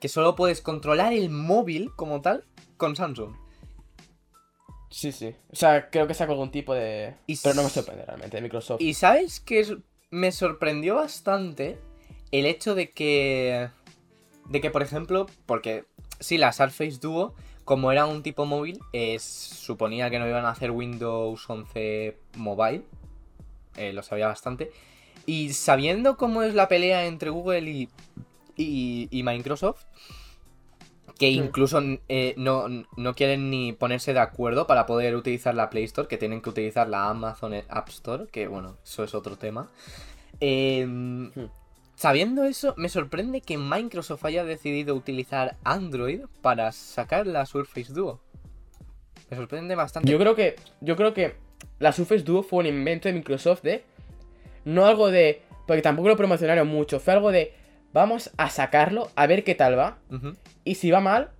[0.00, 2.44] que solo puedes controlar el móvil como tal
[2.78, 3.34] con Samsung.
[4.94, 5.34] Sí, sí.
[5.50, 7.16] O sea, creo que sacó algún tipo de.
[7.26, 8.80] Y Pero no me sorprende realmente, de Microsoft.
[8.80, 9.78] Y sabes que
[10.10, 11.80] me sorprendió bastante
[12.30, 13.70] el hecho de que.
[14.48, 15.84] De que, por ejemplo, porque
[16.20, 20.50] sí, la Surface Duo, como era un tipo móvil, es, suponía que no iban a
[20.50, 22.84] hacer Windows 11 Mobile.
[23.76, 24.70] eh, lo sabía bastante.
[25.26, 27.88] Y sabiendo cómo es la pelea entre Google y,
[28.56, 29.86] y, y Microsoft,
[31.18, 31.44] que Hmm.
[31.44, 36.08] incluso eh, no, no quieren ni ponerse de acuerdo para poder utilizar la Play Store,
[36.08, 39.70] que tienen que utilizar la Amazon App Store, que bueno, eso es otro tema.
[40.40, 40.86] Eh,
[41.96, 48.20] sabiendo eso, me sorprende que Microsoft haya decidido utilizar Android para sacar la Surface Duo.
[49.30, 50.10] Me sorprende bastante.
[50.10, 50.56] Yo creo que.
[50.80, 51.34] Yo creo que
[51.78, 53.84] la Surface Duo fue un invento de Microsoft de.
[54.64, 55.42] No algo de.
[55.66, 57.00] Porque tampoco lo promocionaron mucho.
[57.00, 57.54] Fue algo de.
[57.94, 59.98] Vamos a sacarlo, a ver qué tal va.
[60.64, 61.30] Y si va mal,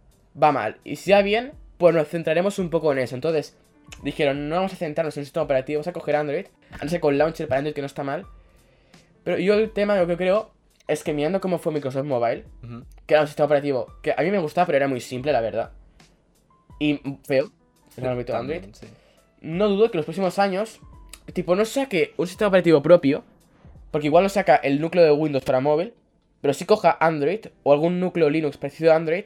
[0.41, 0.77] va mal.
[0.85, 3.17] Y si va bien, pues nos centraremos un poco en eso.
[3.17, 3.57] Entonces,
[4.05, 6.47] dijeron, no vamos a centrarnos en un sistema operativo, vamos a coger Android,
[6.79, 8.25] antes con Launcher para Android que no está mal.
[9.25, 10.53] Pero yo el tema, lo que creo,
[10.87, 12.45] es que mirando cómo fue Microsoft Mobile,
[13.05, 15.41] que era un sistema operativo que a mí me gustaba, pero era muy simple, la
[15.41, 15.73] verdad.
[16.79, 17.51] Y feo,
[17.97, 18.61] en el ámbito de Android.
[18.61, 18.87] También, sí.
[19.41, 20.79] No dudo que los próximos años,
[21.33, 23.25] tipo, no saque un sistema operativo propio,
[23.91, 25.95] porque igual no saca el núcleo de Windows para móvil,
[26.45, 29.25] pero sí coja Android o algún núcleo Linux parecido a Android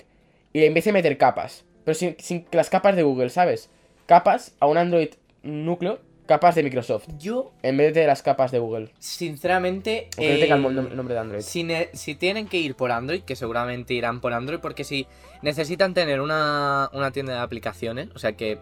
[0.53, 1.65] y le empiece a meter capas.
[1.85, 3.71] Pero sin, sin las capas de Google, ¿sabes?
[4.07, 5.09] Capas a un Android
[5.43, 8.91] núcleo, capas de Microsoft, Yo, en vez de las capas de Google.
[9.01, 10.11] sinceramente.
[10.17, 11.41] O que no tenga el eh, nom- nombre de Android.
[11.41, 15.09] Si, si tienen que ir por Android, que seguramente irán por Android, porque si
[15.43, 18.61] necesitan tener una, una tienda de aplicaciones, o sea que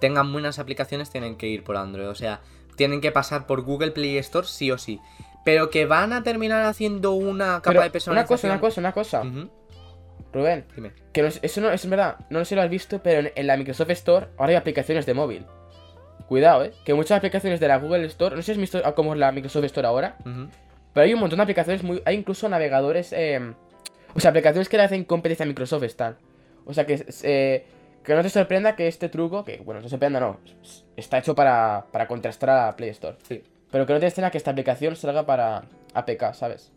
[0.00, 2.08] tengan buenas aplicaciones, tienen que ir por Android.
[2.08, 2.40] O sea,
[2.76, 4.98] tienen que pasar por Google Play Store sí o sí.
[5.44, 8.52] Pero que van a terminar haciendo una capa Pero de personalización.
[8.52, 9.50] una cosa, una cosa, una cosa.
[10.32, 10.92] Rubén, Dime.
[11.12, 13.32] que no es- eso no es verdad, no sé si lo has visto, pero en,
[13.34, 15.44] en la Microsoft Store ahora hay aplicaciones de móvil.
[16.26, 19.12] Cuidado, eh, que muchas aplicaciones de la Google Store, no sé si has visto cómo
[19.12, 20.16] es la Microsoft Store ahora,
[20.94, 22.00] pero hay un montón de aplicaciones muy.
[22.06, 23.12] Hay incluso navegadores.
[23.12, 23.52] eh,
[24.14, 26.16] o sea, aplicaciones que le hacen competencia a Microsoft están.
[26.64, 27.66] O sea, que, eh,
[28.04, 30.38] que no te sorprenda que este truco, que bueno, no te sorprenda, no,
[30.96, 33.16] está hecho para, para contrastar a la Play Store.
[33.26, 33.42] Sí.
[33.72, 36.70] Pero que no te extraña que esta aplicación salga para APK, ¿sabes?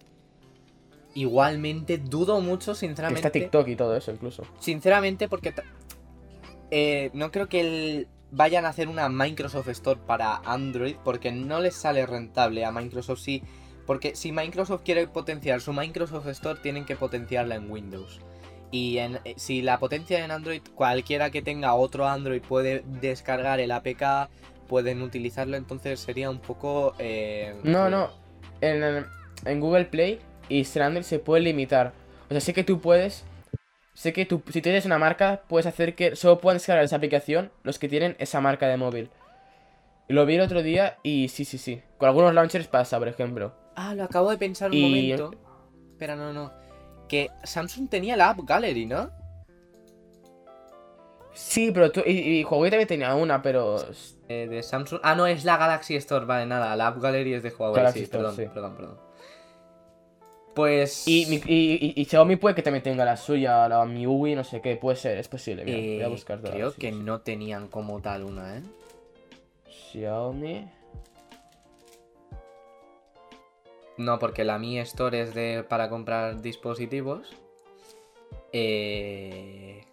[1.14, 3.20] Igualmente dudo mucho, Que sinceramente.
[3.20, 4.44] está TikTok y todo eso, incluso.
[4.60, 5.54] Sinceramente, porque
[6.72, 11.60] eh, no creo que el- vayan a hacer una Microsoft Store para Android, porque no
[11.62, 13.44] les sale rentable a Microsoft sí.
[13.86, 18.20] Porque si Microsoft quiere potenciar su Microsoft Store, tienen que potenciarla en Windows.
[18.72, 23.60] Y en- eh, si la potencia en Android, cualquiera que tenga otro Android puede descargar
[23.60, 24.28] el APK,
[24.68, 26.94] pueden utilizarlo, entonces sería un poco...
[27.00, 28.10] eh, No, no.
[28.62, 31.94] En, Google Play y Ser Android se puede limitar.
[32.30, 33.24] O sea, sé que tú puedes.
[33.94, 37.52] Sé que tú, si tienes una marca, puedes hacer que solo puedan descargar esa aplicación
[37.64, 39.10] los que tienen esa marca de móvil.
[40.08, 41.82] Lo vi el otro día y sí, sí, sí.
[41.98, 43.54] Con algunos launchers pasa, por ejemplo.
[43.76, 44.82] Ah, lo acabo de pensar un Y-
[45.14, 45.32] momento.
[45.92, 46.52] Espera, no, no.
[47.08, 49.10] Que Samsung tenía la App Gallery, ¿no?
[51.34, 52.02] Sí, pero tú.
[52.06, 53.78] Y, y Huawei también tenía una, pero.
[54.28, 55.00] Eh, de Samsung.
[55.04, 56.76] Ah, no, es la Galaxy Store, vale, nada.
[56.76, 58.46] La App Gallery es de Huawei, Galaxy sí, Store, perdón, sí.
[58.54, 58.98] perdón, perdón.
[60.56, 61.08] Pues.
[61.08, 64.44] Y, mi- y, y- y Xiaomi puede que también tenga la suya, la MIUI, no
[64.44, 64.78] sé qué.
[64.78, 65.66] Puede ser, es posible.
[65.66, 66.98] Mira, voy a eh, buscar creo sí, que sí.
[66.98, 68.62] no tenían como tal una, ¿eh?
[69.70, 70.68] Xiaomi.
[73.98, 77.30] No, porque la Mi Store es de para comprar dispositivos.
[78.54, 79.86] Eh.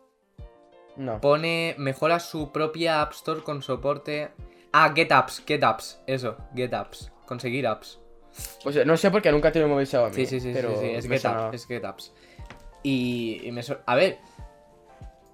[0.97, 1.21] No.
[1.21, 1.75] Pone.
[1.79, 4.31] Mejora su propia App Store con soporte.
[4.73, 6.01] Ah, Get Apps, Get Apps.
[6.07, 7.13] Eso, Get Apps.
[7.27, 7.99] Conseguir apps.
[8.63, 10.15] Pues no sé por qué nunca he tenido un móvil Xiaomi.
[10.15, 12.13] Sí, sí, sí, pero sí, sí, es Get es Get Apps.
[12.83, 14.19] Y, y me A ver,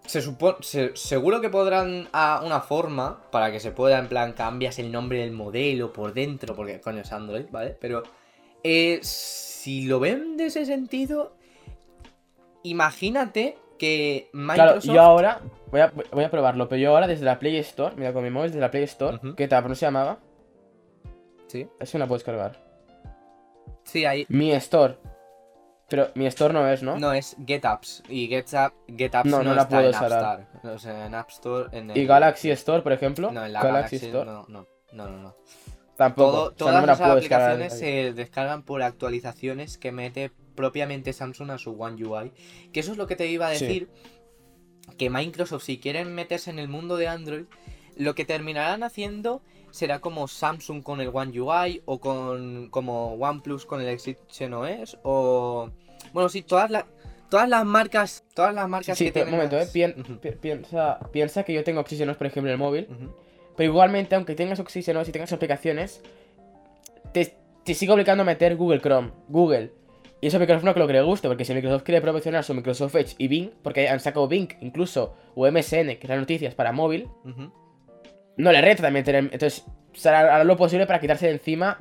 [0.04, 0.58] se supone...
[0.94, 5.20] seguro que podrán a una forma para que se pueda, en plan, cambias el nombre
[5.20, 7.76] del modelo por dentro, porque coño es Android, ¿vale?
[7.80, 8.02] Pero
[8.62, 11.36] eh, si lo ven de ese sentido,
[12.62, 14.94] imagínate que Claro, Microsoft...
[14.94, 18.12] yo ahora voy a, voy a probarlo, pero yo ahora desde la Play Store, mira
[18.12, 19.34] con mi móvil desde la Play Store, Ujú.
[19.34, 19.66] ¿qué tal?
[19.68, 20.18] ¿No se llamaba?
[21.46, 22.56] Sí, no la puedes cargar.
[23.84, 24.26] sí, ahí...
[24.28, 24.98] Mi Store.
[25.88, 26.98] Pero mi Store no es, ¿no?
[26.98, 28.02] No, es Get Apps.
[28.10, 30.12] Y Get, App- Get No, no, no la está puedo usar.
[30.52, 30.74] Store.
[30.74, 31.68] O sea, en App Store...
[31.72, 33.30] En Y Galaxy Store, por ejemplo.
[33.32, 34.26] No, en la Galaxy, Galaxy, Store.
[34.30, 35.34] no, no, no, no, no.
[35.96, 36.30] Tampoco.
[36.30, 39.78] Todo- o sea, todas no me la esas puedo descargar aplicaciones se descargan por actualizaciones
[39.78, 42.32] que mete propiamente Samsung a su One UI.
[42.72, 43.64] Que eso es lo que te iba a Sí.
[43.64, 43.88] decir.
[44.98, 47.44] Que Microsoft, si quieren meterse en el mundo de Android,
[47.96, 49.40] lo que terminarán haciendo
[49.70, 54.98] será como Samsung con el One UI o con como OnePlus con el Extinction OS
[55.04, 55.70] o
[56.12, 56.84] bueno, sí, todas las
[57.30, 60.16] todas las marcas, todas las marcas Sí, que pero tienen un momento, ¿eh?
[60.20, 62.88] pi- piensa, piensa que yo tengo Oxygenos, por ejemplo, en el móvil.
[63.56, 66.00] Pero igualmente, aunque tengas Oxygenos y tengas aplicaciones,
[67.12, 69.72] te, te sigue obligando a meter Google Chrome, Google.
[70.20, 72.52] Y eso a Microsoft no creo que le guste, porque si Microsoft quiere promocionar su
[72.52, 76.54] Microsoft Edge y Bing, porque han sacado Bing incluso, o MSN, que es las noticias
[76.54, 77.08] para móvil,
[78.36, 79.24] no le renta también tener.
[79.32, 79.64] Entonces,
[80.04, 81.78] hará lo posible para quitarse de encima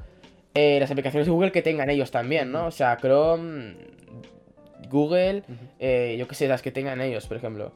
[0.54, 2.68] eh, las aplicaciones de Google que tengan ellos también, ¿no?
[2.68, 3.76] O sea, Chrome,
[4.90, 5.44] Google,
[5.80, 7.74] eh, yo qué sé, las que tengan ellos, por ejemplo.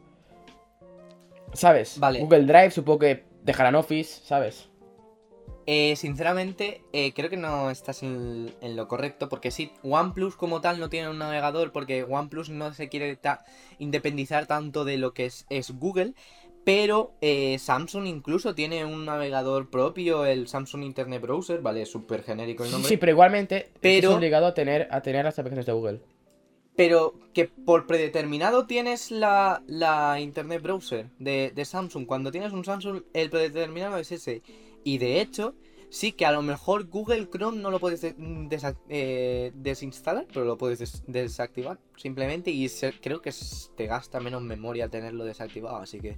[1.53, 1.99] ¿Sabes?
[1.99, 2.21] Vale.
[2.21, 4.70] Google Drive, supongo que dejarán Office, ¿sabes?
[5.67, 10.59] Eh, sinceramente, eh, creo que no estás en, en lo correcto, porque sí, OnePlus como
[10.59, 13.45] tal no tiene un navegador, porque OnePlus no se quiere ta-
[13.77, 16.13] independizar tanto de lo que es, es Google,
[16.63, 22.63] pero eh, Samsung incluso tiene un navegador propio, el Samsung Internet Browser, vale, súper genérico
[22.65, 22.89] el nombre.
[22.89, 26.01] sí, pero igualmente Pero- estás obligado a tener, a tener las aplicaciones de Google.
[26.75, 32.05] Pero que por predeterminado tienes la, la Internet Browser de, de Samsung.
[32.05, 34.41] Cuando tienes un Samsung, el predeterminado es ese.
[34.83, 35.55] Y de hecho,
[35.89, 40.45] sí que a lo mejor Google Chrome no lo puedes de- desa- eh, desinstalar, pero
[40.45, 42.51] lo puedes des- desactivar simplemente.
[42.51, 43.31] Y se- creo que
[43.75, 45.77] te gasta menos memoria tenerlo desactivado.
[45.77, 46.17] Así que.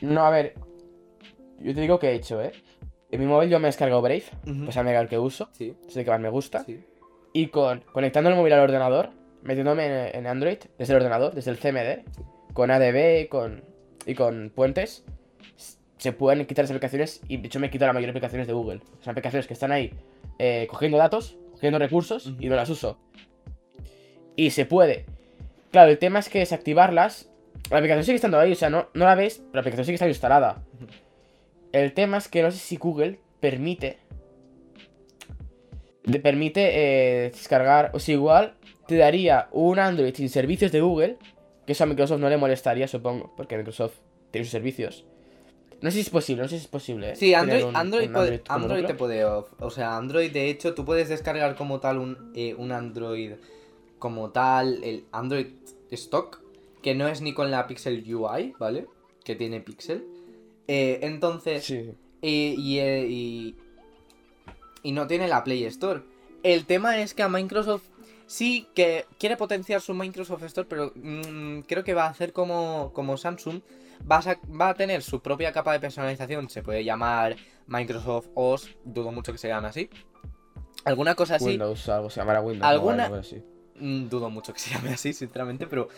[0.00, 0.54] No, a ver.
[1.60, 2.52] Yo te digo que he hecho, ¿eh?
[3.10, 4.24] En mi móvil yo me he descargado Brave,
[4.64, 6.62] pues a mega el que uso, Sí, es el que más me gusta.
[6.64, 6.84] sí.
[7.32, 9.10] Y con conectando el móvil al ordenador,
[9.42, 12.04] metiéndome en, en Android, desde el ordenador, desde el CMD,
[12.52, 13.64] con ADB con,
[14.06, 15.04] y con puentes,
[15.98, 18.46] se pueden quitar las aplicaciones y de hecho me he quitado la mayoría de aplicaciones
[18.46, 18.80] de Google.
[19.00, 19.92] Son aplicaciones que están ahí
[20.38, 22.98] eh, cogiendo datos, cogiendo recursos y no las uso.
[24.36, 25.06] Y se puede.
[25.70, 27.30] Claro, el tema es que desactivarlas,
[27.70, 29.94] la aplicación sigue estando ahí, o sea, no, no la ves, pero la aplicación sigue
[29.96, 30.64] estando instalada.
[31.72, 33.98] El tema es que no sé si Google permite
[36.10, 36.70] te permite
[37.26, 38.54] eh, descargar, o sea, igual
[38.86, 41.18] te daría un Android sin servicios de Google,
[41.66, 43.98] que eso a Microsoft no le molestaría, supongo, porque Microsoft
[44.30, 45.04] tiene sus servicios.
[45.80, 47.10] No sé si es posible, no sé si es posible.
[47.12, 47.16] ¿eh?
[47.16, 48.16] Sí, Android, un- Android, un
[48.48, 49.24] Android te puede.
[49.24, 53.32] O sea, Android, de hecho, tú puedes descargar como tal un, eh, un Android
[53.98, 55.46] como tal, el Android
[55.90, 56.40] Stock,
[56.82, 58.86] que no es ni con la Pixel UI, ¿vale?
[59.24, 60.04] Que tiene Pixel.
[60.66, 61.90] Eh, entonces, Sí.
[62.22, 63.56] y, y, y,
[64.82, 66.02] y no tiene la Play Store.
[66.42, 67.82] El tema es que a Microsoft
[68.26, 72.90] sí que quiere potenciar su Microsoft Store, pero mm, creo que va a hacer como,
[72.94, 73.60] como Samsung.
[74.10, 78.28] Va a, sa- va a tener su propia capa de personalización, se puede llamar Microsoft
[78.34, 79.90] OS, dudo mucho que se llame así.
[80.84, 82.68] Alguna cosa así, Windows, algo se llamará Windows.
[82.70, 83.42] ¿Alguna- así.
[83.76, 85.88] mm, dudo mucho que se llame así, sinceramente, pero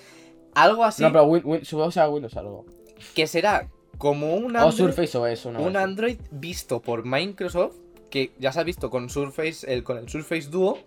[0.55, 2.67] algo así No, pero Win, Win- supongo que sea Windows algo.
[3.15, 5.77] que será como un O Android, Surface OS, una un.
[5.77, 7.77] Android visto por Microsoft,
[8.11, 10.79] que ya se ha visto con Surface, el, con el Surface Duo,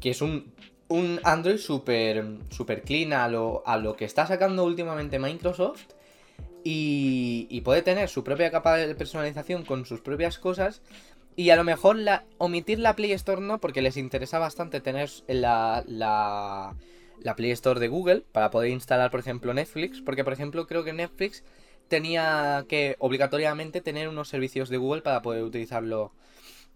[0.00, 0.52] que es un,
[0.88, 5.82] un Android súper super clean a lo, a lo que está sacando últimamente Microsoft.
[6.70, 10.82] Y, y puede tener su propia capa de personalización con sus propias cosas.
[11.34, 15.08] Y a lo mejor la, omitir la Play Store no, porque les interesa bastante tener
[15.28, 16.74] la, la,
[17.22, 20.02] la Play Store de Google para poder instalar, por ejemplo, Netflix.
[20.02, 21.42] Porque, por ejemplo, creo que Netflix
[21.88, 26.12] tenía que obligatoriamente tener unos servicios de Google para poder utilizarlo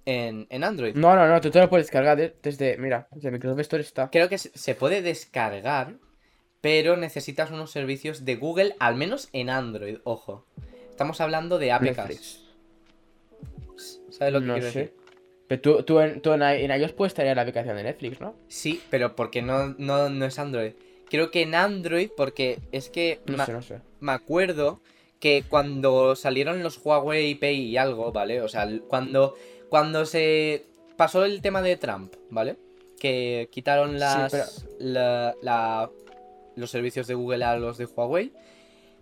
[0.06, 0.94] en, en Android.
[0.94, 2.78] No, no, no, tú te lo puedes descargar de- desde.
[2.78, 4.08] Mira, desde Microsoft Store está.
[4.10, 5.96] Creo que se puede descargar,
[6.62, 10.46] pero necesitas unos servicios de Google, al menos en Android, ojo.
[10.88, 11.86] Estamos hablando de APKs.
[11.98, 12.40] Netflix.
[14.10, 14.78] ¿Sabes lo que No quiero sé.
[14.78, 14.96] decir?
[15.48, 16.42] Pero tú, tú, en, tú en,
[16.80, 18.34] iOS puedes tener la aplicación de Netflix, ¿no?
[18.48, 20.72] Sí, pero porque no, no, no es Android.
[21.10, 23.80] Creo que en Android, porque es que No ma- sé, no sé.
[24.00, 24.80] me acuerdo
[25.20, 28.40] que cuando salieron los Huawei Pay y algo, ¿vale?
[28.40, 29.34] O sea, cuando,
[29.68, 30.64] cuando se
[30.96, 32.56] pasó el tema de Trump, ¿vale?
[32.98, 34.44] Que quitaron las, pero-
[34.78, 35.90] la- la-
[36.56, 38.32] los servicios de Google a los de Huawei.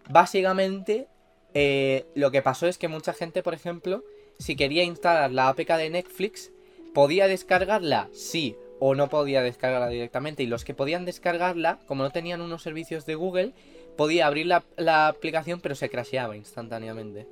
[0.09, 1.07] Básicamente,
[1.55, 4.05] eh, lo que pasó es que mucha gente, por ejemplo,
[4.39, 6.51] si quería instalar la APK de Netflix,
[6.95, 10.43] podía descargarla, sí, o no podía descargarla directamente.
[10.43, 13.53] Y los que podían descargarla, como no tenían unos servicios de Google,
[13.97, 17.27] podía abrir la, la aplicación, pero se crasheaba instantáneamente.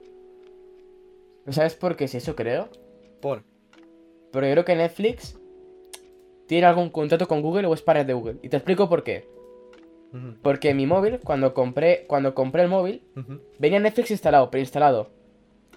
[1.48, 2.68] ¿Sabes por qué es eso, creo?
[3.20, 3.42] Por.
[4.30, 5.38] Pero yo creo que Netflix
[6.46, 8.36] tiene algún contrato con Google o es partner de Google.
[8.42, 9.26] Y te explico por qué.
[10.42, 13.02] Porque mi móvil, cuando compré, cuando compré el móvil,
[13.58, 15.10] venía Netflix instalado, preinstalado.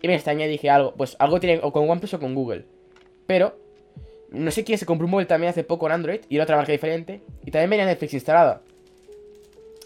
[0.01, 2.65] Y me extrañé y dije algo, pues algo tiene o con OnePlus o con Google.
[3.27, 3.57] Pero,
[4.31, 6.55] no sé quién se compró un móvil también hace poco en Android y era otra
[6.55, 7.21] marca diferente.
[7.45, 8.61] Y también venía Netflix instalada.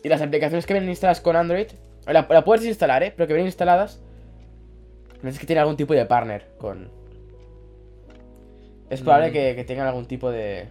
[0.04, 1.68] Y las aplicaciones que vienen instaladas con Android,
[2.06, 3.12] la, la puedes instalar, ¿eh?
[3.16, 4.02] Pero que vienen instaladas,
[5.24, 6.90] no sé si tiene algún tipo de partner con...
[8.90, 9.34] Es probable Mm.
[9.34, 10.68] que, que tengan algún tipo de...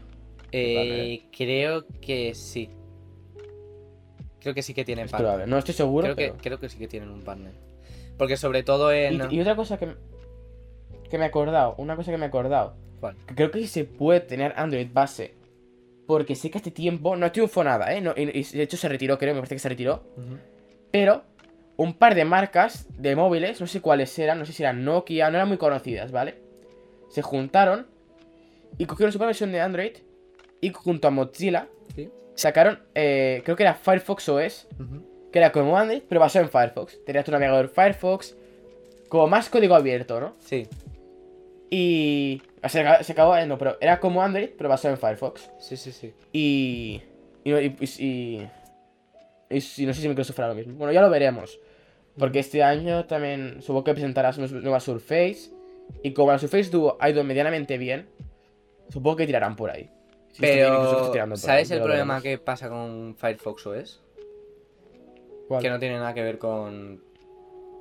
[0.53, 2.71] Eh, creo que sí.
[4.45, 5.27] Creo que sí que tienen Es partner.
[5.33, 7.53] probable, no estoy seguro, Creo que, pero- creo que sí que tienen un partner.
[8.17, 9.15] Porque sobre todo en.
[9.31, 9.95] Y, y otra cosa que, me-
[11.11, 13.17] que me he acordado, una cosa que me he acordado, ¿Cuál?
[13.27, 15.35] que creo que sí se puede tener Android base.
[16.07, 18.01] Porque sé que este tiempo no triunfó nada, ¿eh?
[18.03, 20.05] No- y, y de hecho se retiró, creo, me parece que se retiró.
[20.93, 21.23] Pero
[21.77, 25.31] un par de marcas de móviles, no sé cuáles eran, no sé si eran Nokia,
[25.31, 26.35] no eran muy conocidas, ¿vale?
[27.09, 27.87] Se juntaron
[28.77, 29.93] y cogieron su versión de Android
[30.61, 31.69] y junto a Mozilla.
[32.35, 35.03] Sacaron, eh, creo que era Firefox OS, Ujú.
[35.33, 37.05] que era como Android, pero basado en Firefox.
[37.05, 38.37] Tenías tu navegador Firefox,
[39.09, 40.35] como más código abierto, ¿no?
[40.39, 40.67] Sí,
[41.71, 42.43] Y.
[42.69, 42.81] se
[43.13, 43.37] acabó.
[43.37, 45.51] eh, No, pero era como Android, pero basado en Firefox.
[45.59, 46.13] sí, sí, sí.
[46.33, 47.03] Y.
[47.45, 47.53] Y.
[47.53, 48.49] y, y-
[49.51, 50.75] y- y no sé si Microsoft hará lo mismo.
[50.75, 51.59] Bueno, ya lo veremos.
[52.19, 55.51] Porque este año también supongo que presentará su nueva Surface.
[56.03, 58.07] Y como la Surface Duo ha ido medianamente bien,
[58.89, 59.91] supongo que tirarán por ahí.
[60.35, 64.03] Sí, Pero, ¿sabes el problema que pasa con Firefox OS?
[65.47, 65.63] ¿Cuál?
[65.63, 67.05] Que no tiene nada que ver con,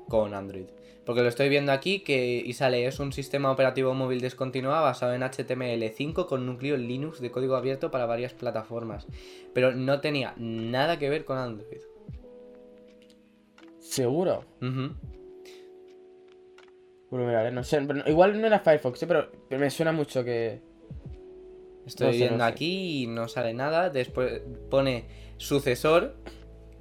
[0.07, 0.67] con Android.
[1.03, 5.15] Porque lo estoy viendo aquí que y sale, es un sistema operativo móvil descontinuado basado
[5.15, 9.07] en HTML5 con núcleo Linux de código abierto para varias plataformas.
[9.55, 11.81] Pero no tenía nada que ver con Android.
[13.79, 14.45] ¿Seguro?
[17.09, 17.81] Bueno, mira, no sé.
[18.05, 19.07] igual no era Firefox, ¿eh?
[19.07, 20.61] pero, pero me suena mucho que.
[21.85, 22.49] Estoy No sé, no viendo sé.
[22.51, 23.89] aquí y no sale nada.
[23.89, 25.05] Después pone
[25.37, 26.15] sucesor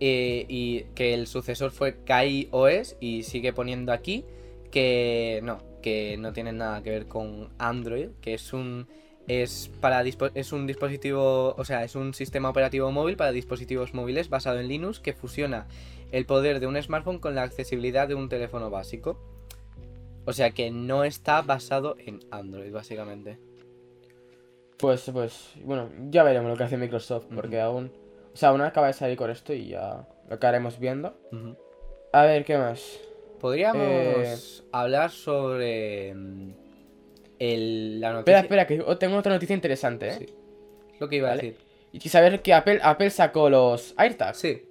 [0.00, 4.24] eh, y que el sucesor fue KaiOS y sigue poniendo aquí
[4.70, 8.88] que no, que no tiene nada que ver con Android, que es un
[9.28, 14.28] es para es un dispositivo, o sea, es un sistema operativo móvil para dispositivos móviles
[14.28, 15.68] basado en Linux que fusiona
[16.10, 19.20] el poder de un smartphone con la accesibilidad de un teléfono básico.
[20.24, 23.38] O sea que no está basado en Android, básicamente.
[24.82, 25.52] Pues, pues.
[25.64, 27.90] Bueno, ya veremos lo que hace Microsoft, porque aún.
[28.34, 31.14] O sea, aún acaba de salir con esto y ya lo acabaremos viendo.
[32.12, 32.98] A ver, ¿qué más?
[33.40, 34.36] Podríamos Eh,
[34.72, 36.50] hablar sobre mm,
[37.38, 38.40] el, la Espera, noticia.
[38.40, 40.14] espera, que oh, tengo otra noticia interesante, ¿eh?
[40.18, 40.26] Sí,
[40.94, 41.40] es lo que iba Vale.
[41.40, 41.58] a decir.
[41.92, 44.38] Y que saber que Apple, Apple sacó los AirTags.
[44.38, 44.62] Sí.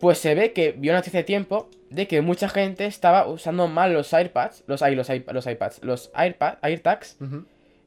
[0.00, 3.68] Pues se ve que vio una noticia hace tiempo de que mucha gente estaba usando
[3.68, 7.16] mal los AirPads, los, ay, los, los iPads, los AirPads, AirTags,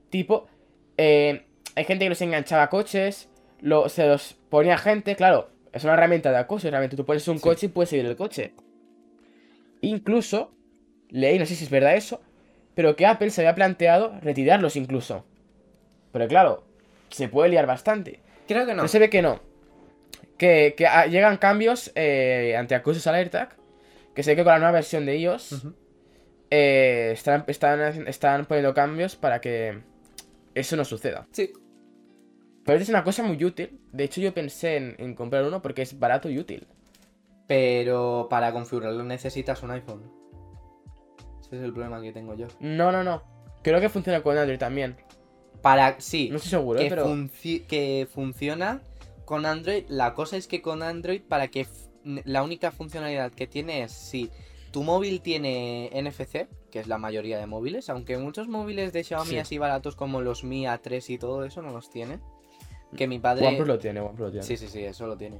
[0.10, 0.48] tipo,
[0.98, 3.30] eh, hay gente que los enganchaba a coches,
[3.62, 7.38] lo- se los ponía gente, claro, es una herramienta de acoso, realmente tú pones un
[7.38, 7.44] Sí.
[7.44, 8.54] coche y puedes seguir el coche.
[9.82, 10.52] Incluso,
[11.10, 12.22] leí, no sé si es verdad eso,
[12.74, 15.26] pero que Apple se había planteado retirarlos incluso.
[16.12, 16.64] Pero claro,
[17.10, 18.20] se puede liar bastante.
[18.48, 18.84] Creo que no.
[18.84, 19.40] Pero se ve que no.
[20.38, 23.56] Que, que, ah, llegan cambios eh, ante acosos al AirTag.
[24.14, 25.74] Que sé que con la nueva versión de iOS Ujú.
[26.52, 29.80] eh, están, están, haci- están poniendo cambios para que
[30.56, 31.28] eso no suceda.
[31.32, 31.52] Sí.
[32.66, 33.80] Pero es una cosa muy útil.
[33.92, 36.66] De hecho, yo pensé en, en comprar uno porque es barato y útil.
[37.48, 40.12] Pero para configurarlo necesitas un iPhone.
[41.42, 42.48] Ese es el problema que tengo yo.
[42.60, 43.22] No, no, no.
[43.62, 44.96] Creo que funciona con Android también.
[45.62, 46.00] Para.
[46.00, 46.30] Sí.
[46.30, 47.08] No estoy seguro, eh, pero.
[47.08, 48.82] funci- que funciona
[49.26, 49.84] con Android.
[49.90, 51.68] La cosa es que con Android, para que
[52.04, 54.32] la única funcionalidad que tiene es si
[54.72, 59.30] tu móvil tiene NFC, que es la mayoría de móviles, aunque muchos móviles de Xiaomi
[59.30, 59.38] Sí.
[59.38, 62.20] así baratos como los Mi A3 y todo eso no los tiene.
[62.98, 63.48] Que mi padre.
[63.48, 64.46] OnePlus lo tiene, OnePlus lo tiene.
[64.46, 65.40] Sí, sí, sí, eso lo tiene.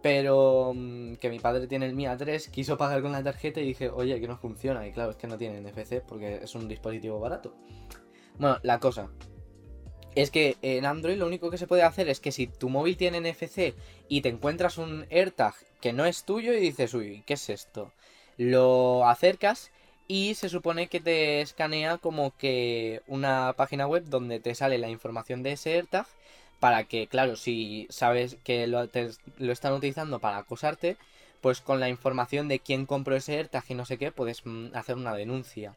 [0.00, 3.66] Pero mm, que mi padre tiene el Mi A3, quiso pagar con la tarjeta y
[3.66, 4.86] dije, oye, que no funciona.
[4.86, 7.56] Y claro, es que no tiene NFC porque es un dispositivo barato.
[8.38, 9.10] Bueno, la cosa
[10.14, 12.96] es que en Android lo único que se puede hacer es que si tu móvil
[12.96, 13.74] tiene NFC
[14.06, 17.90] y te encuentras un AirTag que no es tuyo y dices, uy, ¿qué es esto?
[18.36, 19.72] Lo acercas
[20.08, 24.88] y se supone que te escanea como que una página web donde te sale la
[24.88, 26.06] información de ese AirTag
[26.60, 30.96] para que, claro, si sabes que lo, te- lo están utilizando para acosarte,
[31.40, 34.68] pues con la información de quién compró ese AirTag y no sé qué, puedes mm,
[34.74, 35.76] hacer una denuncia.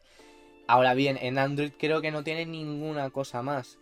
[0.66, 3.78] Ahora bien, en Android creo que no tiene ninguna cosa más.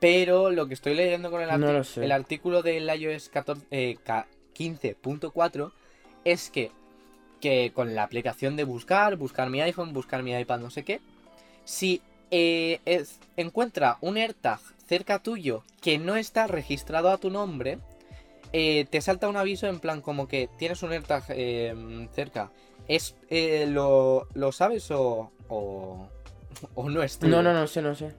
[0.00, 2.04] Pero lo que estoy leyendo con el, No arti- lo sé.
[2.04, 3.96] el artículo del iOS 14, eh,
[4.54, 5.72] 15.4
[6.24, 6.70] es que,
[7.42, 11.00] que con la aplicación de buscar, buscar mi iPhone, buscar mi iPad, no sé qué,
[11.64, 17.78] si eh, es- encuentra un AirTag cerca tuyo que no está registrado a tu nombre,
[18.54, 22.50] eh, te salta un aviso en plan como que tienes un AirTag eh, cerca.
[22.88, 26.08] ¿Es, eh, lo, ¿Lo sabes o, o,
[26.74, 27.20] o no es?
[27.22, 28.12] No, no, no sé, no sé.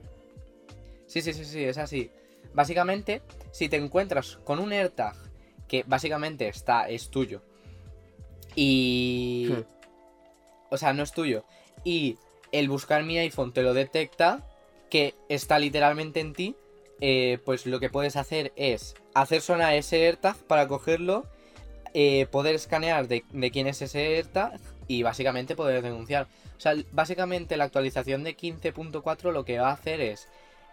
[1.06, 2.10] Sí, sí, sí, sí, es así.
[2.52, 3.22] Básicamente,
[3.52, 5.14] si te encuentras con un AirTag
[5.68, 7.42] que básicamente está, es tuyo.
[8.56, 9.48] Y.
[9.50, 9.62] Hmm.
[10.70, 11.44] O sea, no es tuyo.
[11.84, 12.18] Y
[12.52, 14.46] el buscar mi iPhone te lo detecta,
[14.90, 16.56] que está literalmente en ti.
[17.00, 21.26] eh, pues lo que puedes hacer es hacer sonar ese AirTag para cogerlo,
[21.92, 26.28] eh, poder escanear de, de quién es ese AirTag y básicamente poder denunciar.
[26.56, 30.28] O sea, básicamente la actualización de 15.4 lo que va a hacer es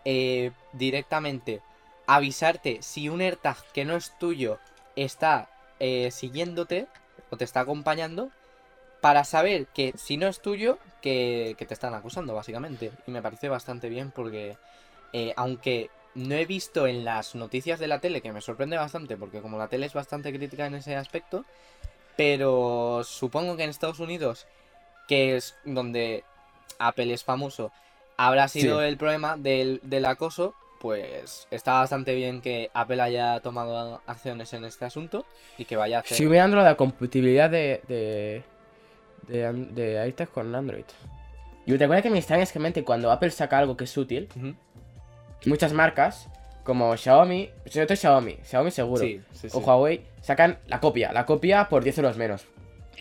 [0.06, 1.62] eh, directamente
[2.08, 4.60] avisarte si un AirTag que no es tuyo
[4.96, 5.50] está
[6.12, 6.86] siguiéndote
[7.32, 8.30] o te está acompañando
[9.02, 12.92] para saber que si no es tuyo, que, que te están acusando, básicamente.
[13.08, 14.58] Y me parece bastante bien porque,
[15.14, 19.18] eh, aunque no he visto en las noticias de la tele, que me sorprende bastante,
[19.18, 21.46] porque como la tele es bastante crítica en ese aspecto,
[22.18, 24.46] pero supongo que en Estados Unidos,
[25.08, 26.24] que es donde
[26.78, 27.72] Apple es famoso,
[28.18, 28.86] habrá sido Sí.
[28.88, 34.66] el problema del, del acoso, pues está bastante bien que Apple haya tomado acciones en
[34.66, 35.26] este asunto
[35.58, 36.14] y que vaya a hacer...
[36.14, 38.44] Estoy mirando la compatibilidad de, de,
[39.28, 40.86] de, de AirTag con Android.
[41.68, 43.96] Y te acuerdas que me extraña es que mente cuando Apple saca algo que es
[43.96, 44.28] útil,
[45.46, 46.28] muchas marcas
[46.64, 49.58] como Xiaomi, sobre todo Xiaomi, Xiaomi seguro, Sí, sí, sí.
[49.58, 52.46] o Huawei, sacan la copia, la copia por 10 euros menos.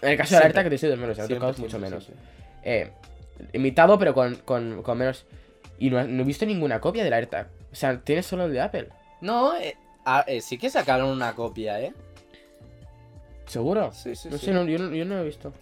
[0.03, 1.79] En el caso de la alerta, que te estoy 2 menos, en otros casos mucho
[1.79, 2.09] menos.
[2.63, 2.91] Eh,
[3.55, 5.25] imitado, pero con, con, con menos.
[5.81, 7.49] Y no, no he visto ninguna copia de la AirTag.
[7.73, 8.89] O sea, tienes solo el de Apple.
[9.21, 11.93] No, eh, ah, eh, sí que sacaron una copia, ¿eh?
[13.47, 13.91] ¿Seguro?
[13.93, 14.47] Sí, sí, No sí.
[14.47, 15.53] sé, no, yo, no, yo no lo he visto.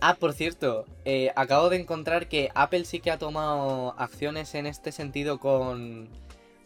[0.00, 4.66] Ah, por cierto, eh, acabo de encontrar que Apple sí que ha tomado acciones en
[4.66, 6.08] este sentido con,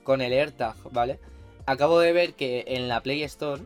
[0.05, 1.19] con el AirTag, ¿vale?
[1.67, 3.63] Acabo de ver que en la Play Store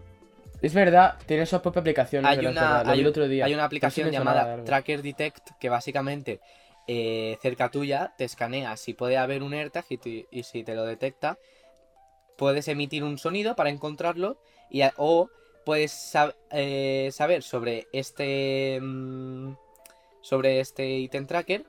[0.62, 2.25] Es verdad, tiene su propia aplicación.
[2.25, 3.45] hay una, hay, otro día.
[3.45, 4.64] hay una aplicación llamada.
[4.64, 6.41] Tracker Detect que básicamente
[6.89, 8.76] eh, cerca tuya te escanea.
[8.76, 11.39] Si puede haber un AirTag y, y si te lo detecta
[12.36, 14.39] puedes emitir un sonido para encontrarlo
[14.70, 15.28] y o
[15.66, 16.12] puedes
[16.53, 19.55] eh, saber sobre este mm,
[20.22, 21.66] sobre este item tracker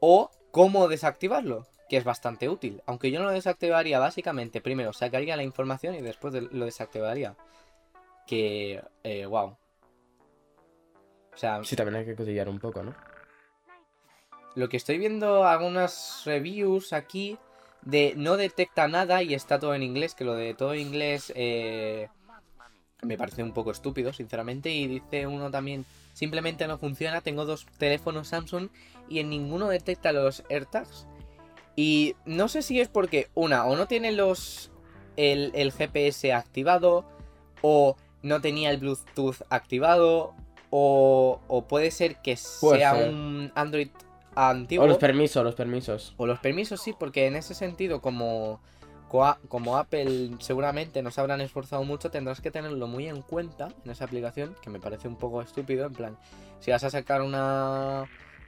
[0.00, 2.82] o cómo desactivarlo que es bastante útil.
[2.86, 7.36] Aunque yo no lo desactivaría básicamente primero sacaría la información y después de- lo desactivaría.
[8.26, 9.56] Que eh, wow
[11.32, 12.94] o sea Sí, también hay que cotillar un poco, ¿no?
[14.56, 17.38] Lo que estoy viendo algunas reviews aquí
[17.82, 21.32] de no detecta nada y está todo en inglés, que lo de todo en inglés
[21.36, 22.08] eh,
[23.02, 25.84] me parece un poco estúpido, sinceramente, y dice uno también,
[26.14, 28.70] simplemente no funciona, tengo dos teléfonos Samsung
[29.08, 31.06] y en ninguno detecta los AirTags.
[31.76, 34.70] Y no sé si es porque, una, o no tiene los
[35.16, 37.04] el, el GPS activado,
[37.60, 40.34] o no tenía el Bluetooth activado,
[40.70, 43.10] o, o puede ser que Puede sea ser.
[43.10, 43.88] un Android
[44.36, 44.84] antiguo.
[44.84, 46.14] O los permisos, los permisos.
[46.16, 48.60] O los permisos sí, porque en ese sentido, como,
[49.48, 54.04] como Apple seguramente nos habrán esforzado mucho, tendrás que tenerlo muy en cuenta en esa
[54.04, 55.86] aplicación, que me parece un poco estúpido.
[55.86, 56.18] En plan,
[56.60, 58.04] si vas a sacar una,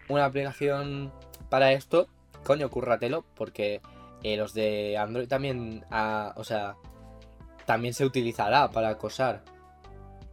[0.09, 1.13] una aplicación
[1.49, 2.07] para esto,
[2.45, 3.81] coño, cúrratelo, porque
[4.23, 6.77] eh, los de Android también, ah, o sea,
[7.67, 9.43] también se utilizará para acosar.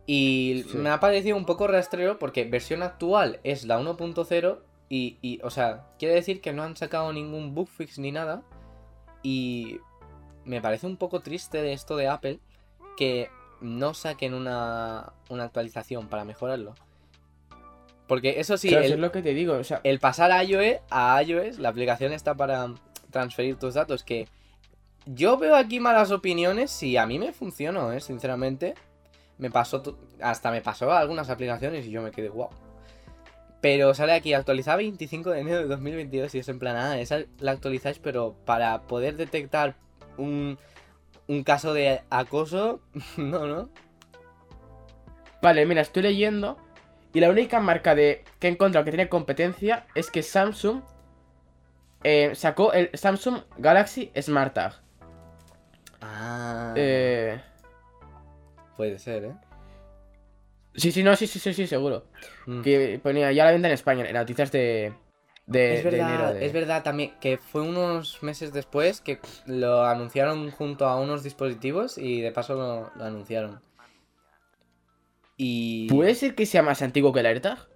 [0.08, 0.78] Y Sí.
[0.78, 4.60] me ha parecido un poco rastrero porque versión actual es la 1.0
[4.90, 8.44] y, y, o sea, quiere decir que no han sacado ningún bug fix ni nada.
[9.24, 9.80] Y
[10.44, 12.40] me parece un poco triste de esto de Apple
[12.96, 13.30] que
[13.62, 16.76] no saquen una, una actualización para mejorarlo.
[18.08, 19.56] Porque eso sí, Claro, el, eso es lo que te digo.
[19.56, 22.72] O sea, el pasar a iOS, a iOS, la aplicación está para
[23.10, 24.04] transferir tus datos.
[24.04, 24.28] Que
[25.06, 28.02] yo veo aquí malas opiniones y a mí me funcionó, ¿eh?
[28.02, 28.76] sinceramente.
[29.38, 32.50] Me pasó, hasta me pasó a algunas aplicaciones y yo me quedé guau.
[33.66, 37.22] Pero sale aquí, actualizada 25 de enero de 2022 y es en plan, ah, esa
[37.40, 39.74] la actualizáis, pero para poder detectar
[40.18, 40.60] un,
[41.26, 42.80] un caso de acoso,
[43.18, 43.72] no, no.
[45.42, 46.60] Vale, mira, estoy leyendo.
[47.12, 50.84] Y la única marca de que he encontrado que tiene competencia es que Samsung
[52.04, 54.74] eh, sacó el Samsung Galaxy Smart Tag.
[56.02, 57.42] Ah, Eh,
[58.78, 59.36] puede ser, ¿eh?
[60.76, 62.06] Sí, sí, no, sí, sí, sí, sí, seguro.
[62.46, 62.62] Mm.
[62.62, 64.94] Que ponía ya la venta en España, en noticias de,
[65.46, 66.34] de, Es de verdad, enero.
[66.34, 71.24] de- es verdad también que fue unos meses después que lo anunciaron junto a unos
[71.24, 73.62] dispositivos y de paso lo, lo anunciaron.
[75.38, 75.90] Y...
[75.90, 77.68] ¿Puede ser que sea más antiguo que el AirTag?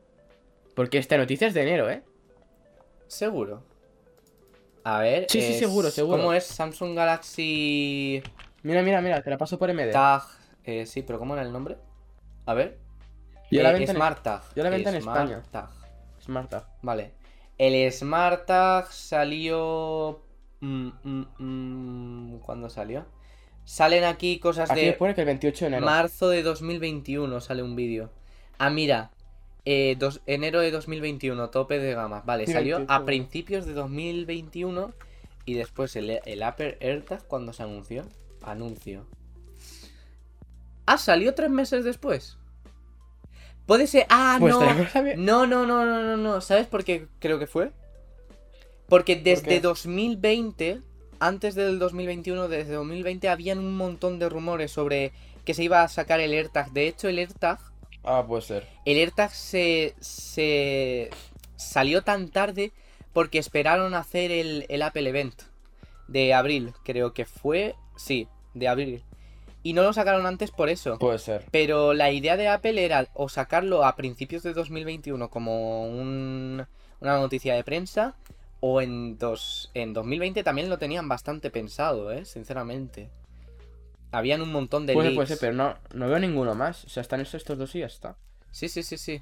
[0.75, 2.03] Porque esta noticia es de enero, ¿eh?
[3.07, 3.63] Seguro.
[4.83, 5.25] A ver.
[5.29, 6.19] Sí, sí, seguro, seguro.
[6.19, 8.23] ¿Cómo es Samsung Galaxy
[8.63, 9.91] Mira, mira, mira, te la paso por MD.
[9.91, 10.23] Tag?
[10.63, 11.77] Eh, sí, pero ¿cómo era el nombre?
[12.45, 12.77] A ver.
[13.51, 14.41] Yo la Eh, en- Smart Tag.
[14.55, 15.43] yo la venta en España.
[15.51, 15.69] Tag.
[16.23, 16.65] Smart Tag.
[16.81, 17.11] Vale.
[17.57, 20.21] El Smart Tag salió.
[20.61, 23.05] mm, mm, mm, ¿Cuándo salió?
[23.65, 24.93] Salen aquí cosas Aquí de.
[24.93, 25.85] pone que el 28 de enero.
[25.85, 28.11] Marzo de 2021 sale un vídeo.
[28.57, 29.11] Ah, mira.
[29.65, 32.23] eh, dos- enero de 2021, tope de gama.
[32.25, 34.93] Vale, Sí, salió 28, a principios de 2021
[35.45, 38.05] y después el, el Apple AirTag cuando se anunció.
[38.41, 39.05] Anuncio.
[40.87, 42.37] Ah, salió tres meses después.
[43.69, 44.05] Puede ser.
[44.09, 44.59] Ah, Pues no.
[45.15, 46.41] No, no, no, no, no, no.
[46.41, 47.71] ¿Sabes por qué creo que fue?
[48.87, 49.59] Porque desde qué?
[49.61, 50.81] 2020,
[51.19, 55.11] antes del 2021, desde 2020 habían un montón de rumores sobre
[55.45, 56.71] que se iba a sacar el AirTag.
[56.71, 57.59] De hecho, el AirTag,
[58.03, 58.67] Ah, puede ser.
[58.85, 61.11] el AirTag se, se
[61.55, 62.71] salió tan tarde
[63.13, 65.43] porque esperaron hacer el, el Apple Event
[66.07, 69.03] de abril, creo que fue, sí, de abril.
[69.61, 70.97] Y no lo sacaron antes por eso.
[70.99, 71.45] Puede ser.
[71.51, 76.65] Pero la idea de Apple era o sacarlo a principios de 2021 como un-
[77.01, 78.15] una noticia de prensa,
[78.61, 82.25] o en, dos, en 2020 también lo tenían bastante pensado, ¿eh?
[82.25, 83.09] Sinceramente.
[84.11, 85.15] Habían un montón de Puede, leaks.
[85.15, 86.83] puede ser, pero no, no veo ninguno más.
[86.85, 88.15] O sea, están estos, estos dos y ya está.
[88.51, 89.21] Sí, sí, sí, sí.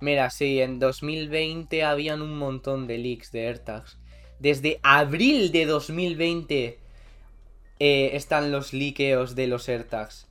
[0.00, 3.98] Mira, sí, en 2020 habían un montón de leaks de AirTags.
[4.38, 6.78] Desde abril de 2020
[7.80, 10.26] eh, están los liqueos de los AirTags.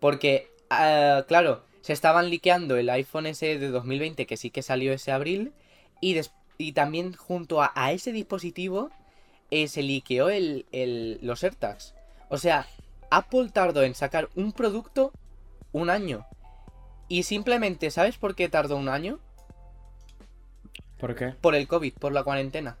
[0.00, 4.92] Porque, ah, claro, se estaban liqueando el iPhone S de 2020, que sí que salió
[4.92, 5.52] ese abril,
[6.00, 6.20] y,
[6.58, 8.90] y también junto a, a ese dispositivo
[9.50, 11.94] eh, se liqueó el, el- los AirTags.
[12.28, 12.66] O sea,
[13.10, 15.12] Apple tardó en sacar un producto
[15.72, 16.26] un año.
[17.08, 19.18] Y simplemente, ¿sabes por qué tardó un año?
[20.98, 21.34] ¿Por qué?
[21.40, 22.76] Por el COVID, por la cuarentena.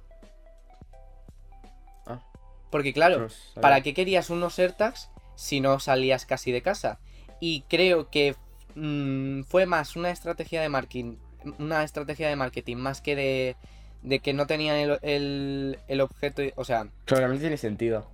[2.70, 3.60] Porque claro, sabía.
[3.60, 6.98] ¿para qué querías unos AirTags si no salías casi de casa?
[7.40, 8.34] Y creo que
[8.74, 11.16] mm, fue más una estrategia de marketing,
[11.58, 13.56] una estrategia de marketing más que de,
[14.02, 18.06] de que no tenían el, el, el objeto, o sea, Claramente tiene sentido.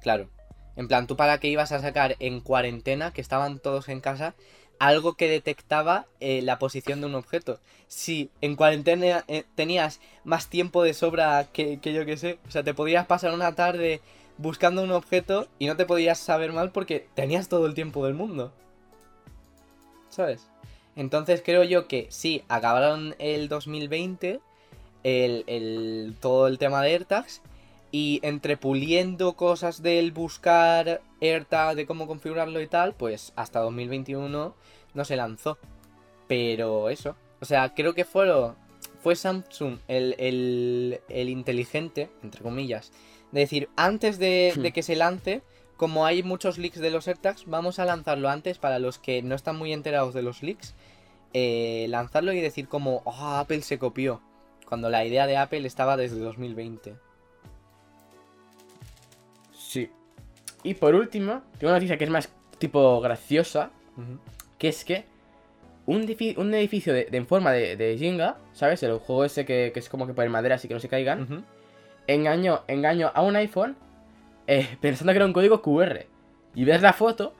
[0.00, 0.28] Claro.
[0.76, 4.34] En plan, tú para qué ibas a sacar en cuarentena, que estaban todos en casa,
[4.80, 7.60] algo que detectaba eh, la posición de un objeto.
[7.86, 12.64] Si en cuarentena eh, tenías más tiempo de sobra que, yo que sé, o sea,
[12.64, 14.00] te podías pasar una tarde
[14.38, 18.14] buscando un objeto y no te podías saber mal porque tenías todo el tiempo del
[18.14, 18.52] mundo.
[20.08, 20.48] ¿Sabes?
[20.96, 24.40] Entonces creo yo que sí, acabaron el 2020,
[25.04, 27.42] el, el- todo el tema de AirTags,
[27.92, 34.54] y entre puliendo cosas del buscar AirTag, de cómo configurarlo y tal, pues hasta 2021
[34.94, 35.58] no se lanzó.
[36.26, 38.28] Pero eso, o sea, creo que fue,
[39.02, 42.92] fue Samsung el, el, el inteligente, entre comillas,
[43.32, 45.42] de decir, antes de, de que se lance,
[45.76, 49.34] como hay muchos leaks de los AirTags, vamos a lanzarlo antes para los que no
[49.34, 50.74] están muy enterados de los leaks.
[51.32, 54.20] eh, lanzarlo y decir como, oh, Apple se copió.
[54.66, 56.96] Cuando la idea de Apple estaba desde 2020.
[60.62, 63.70] Y por último, tengo una noticia que es más tipo graciosa,
[64.58, 65.04] que es que
[65.86, 66.02] un,
[66.36, 68.82] un edificio de, de- en forma de, de Jenga, ¿sabes?
[68.82, 71.22] El juego ese que, que es como que poner madera así que no se caigan,
[71.22, 71.42] Ujú.
[72.06, 73.76] engañó, engañó a un iPhone
[74.46, 76.06] eh, pensando que era un código QR.
[76.54, 77.34] Y ves la foto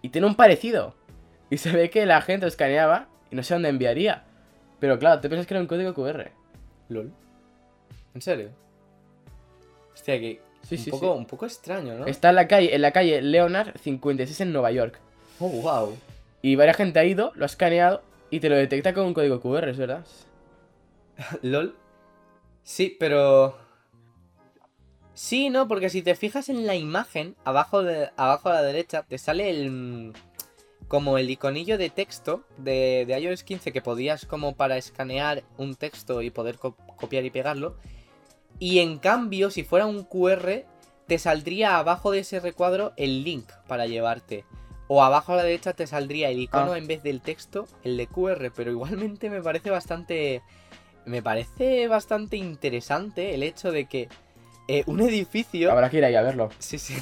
[0.00, 0.94] y tiene un parecido.
[1.50, 4.24] Y se ve que la gente lo escaneaba y no sé dónde enviaría.
[4.80, 6.30] Pero claro, te piensas que era un código QR.
[6.88, 7.12] LOL.
[8.14, 8.50] ¿En serio?
[9.94, 11.18] Hostia, que Sí, un, sí, poco, sí.
[11.18, 12.06] un poco extraño, ¿no?
[12.06, 14.98] Está en la calle, en la calle Leonard 56 en Nueva York.
[15.40, 15.96] Oh, wow.
[16.40, 19.40] Y varias gente ha ido, lo ha escaneado y te lo detecta con un código
[19.40, 20.04] QR, ¿es verdad?
[21.42, 21.74] LOL.
[22.62, 23.56] Sí, pero...
[25.14, 29.02] Sí, no, porque si te fijas en la imagen, abajo, de, abajo a la derecha,
[29.06, 29.70] te sale el...
[29.70, 30.12] mm,
[30.88, 35.74] Como el iconillo de texto de, de iOS 15 que podías como para escanear un
[35.74, 37.76] texto y poder co- copiar y pegarlo.
[38.62, 40.64] Y en cambio, si fuera un QR,
[41.08, 44.44] te saldría abajo de ese recuadro el link para llevarte.
[44.86, 46.78] O abajo a la derecha te saldría el icono Ah.
[46.78, 48.52] en vez del texto, el de QR.
[48.54, 50.42] Pero igualmente me parece bastante.
[51.06, 54.08] Me parece bastante interesante el hecho de que
[54.68, 55.72] eh, un edificio.
[55.72, 56.50] Habrá que ir ahí a verlo.
[56.60, 56.94] Sí, sí.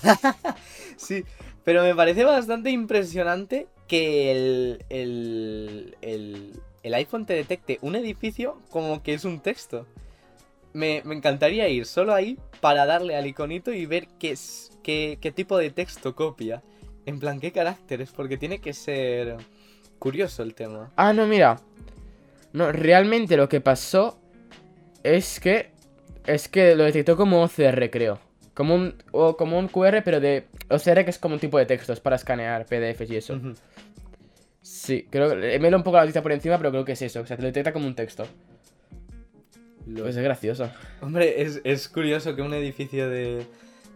[0.96, 1.24] sí.
[1.62, 8.62] Pero me parece bastante impresionante que el, el, el, el iPhone te detecte un edificio
[8.70, 9.86] como que es un texto.
[10.72, 15.18] Me, me encantaría ir solo ahí para darle al iconito y ver qué, es, qué,
[15.20, 16.62] qué tipo de texto copia.
[17.06, 19.36] En plan, qué caracteres, porque tiene que ser
[19.98, 20.92] curioso el tema.
[20.96, 21.60] Ah, no, mira.
[22.52, 24.18] No, realmente lo que pasó
[25.02, 25.70] es que.
[26.26, 28.20] Es que lo detectó como OCR, creo.
[28.54, 30.46] Como un, o como un QR, pero de.
[30.68, 33.40] OCR que es como un tipo de textos para escanear PDFs y eso.
[34.60, 35.58] Sí, creo que.
[35.58, 37.20] Me lo un poco la noticia por encima, pero creo que es eso.
[37.20, 38.26] O sea, te lo detecta como un texto.
[39.86, 40.70] Lo- Pues es gracioso.
[41.00, 43.46] Hombre, es, es curioso que un edificio de,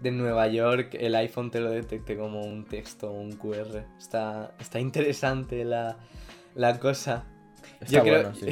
[0.03, 3.85] de Nueva York el iPhone te lo detecte como un texto o un QR.
[3.99, 5.97] Está, está interesante la,
[6.55, 7.25] la cosa.
[7.81, 8.49] Está Yo creo- bueno, sí.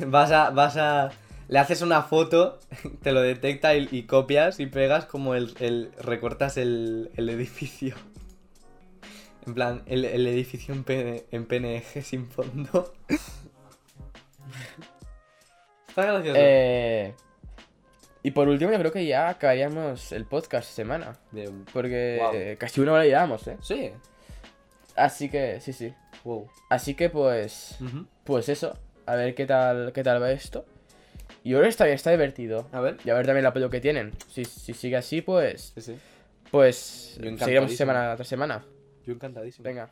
[0.06, 1.10] Vas a, vas a.
[1.48, 2.58] Le haces una foto,
[3.02, 5.54] te lo detecta y, y copias y pegas como el.
[5.60, 7.94] el- recortas el, el edificio.
[9.46, 12.92] En plan, el, el edificio en, PN en PNG sin fondo.
[15.96, 16.38] Está gracioso.
[16.38, 17.14] Eh,
[18.22, 21.14] y por último, yo creo que ya acabaríamos el podcast semana.
[21.72, 22.32] Porque Wow.
[22.34, 23.56] eh, casi una hora llevamos, ¿eh?
[23.62, 23.92] Sí.
[24.94, 25.94] Así que, sí, sí.
[26.22, 26.50] Wow.
[26.68, 27.78] Así que, pues.
[28.24, 28.78] Pues eso.
[29.06, 30.66] A ver qué tal, qué tal va esto.
[31.42, 32.68] Y ahora está, está divertido.
[32.72, 32.98] A ver.
[33.02, 34.12] Y a ver también el apoyo que tienen.
[34.28, 35.72] Si, si sigue así, pues.
[35.76, 35.98] Sí, sí.
[36.50, 37.18] Pues.
[37.38, 38.62] Seguiremos semana tras semana.
[39.06, 39.64] Yo encantadísimo.
[39.64, 39.90] Venga.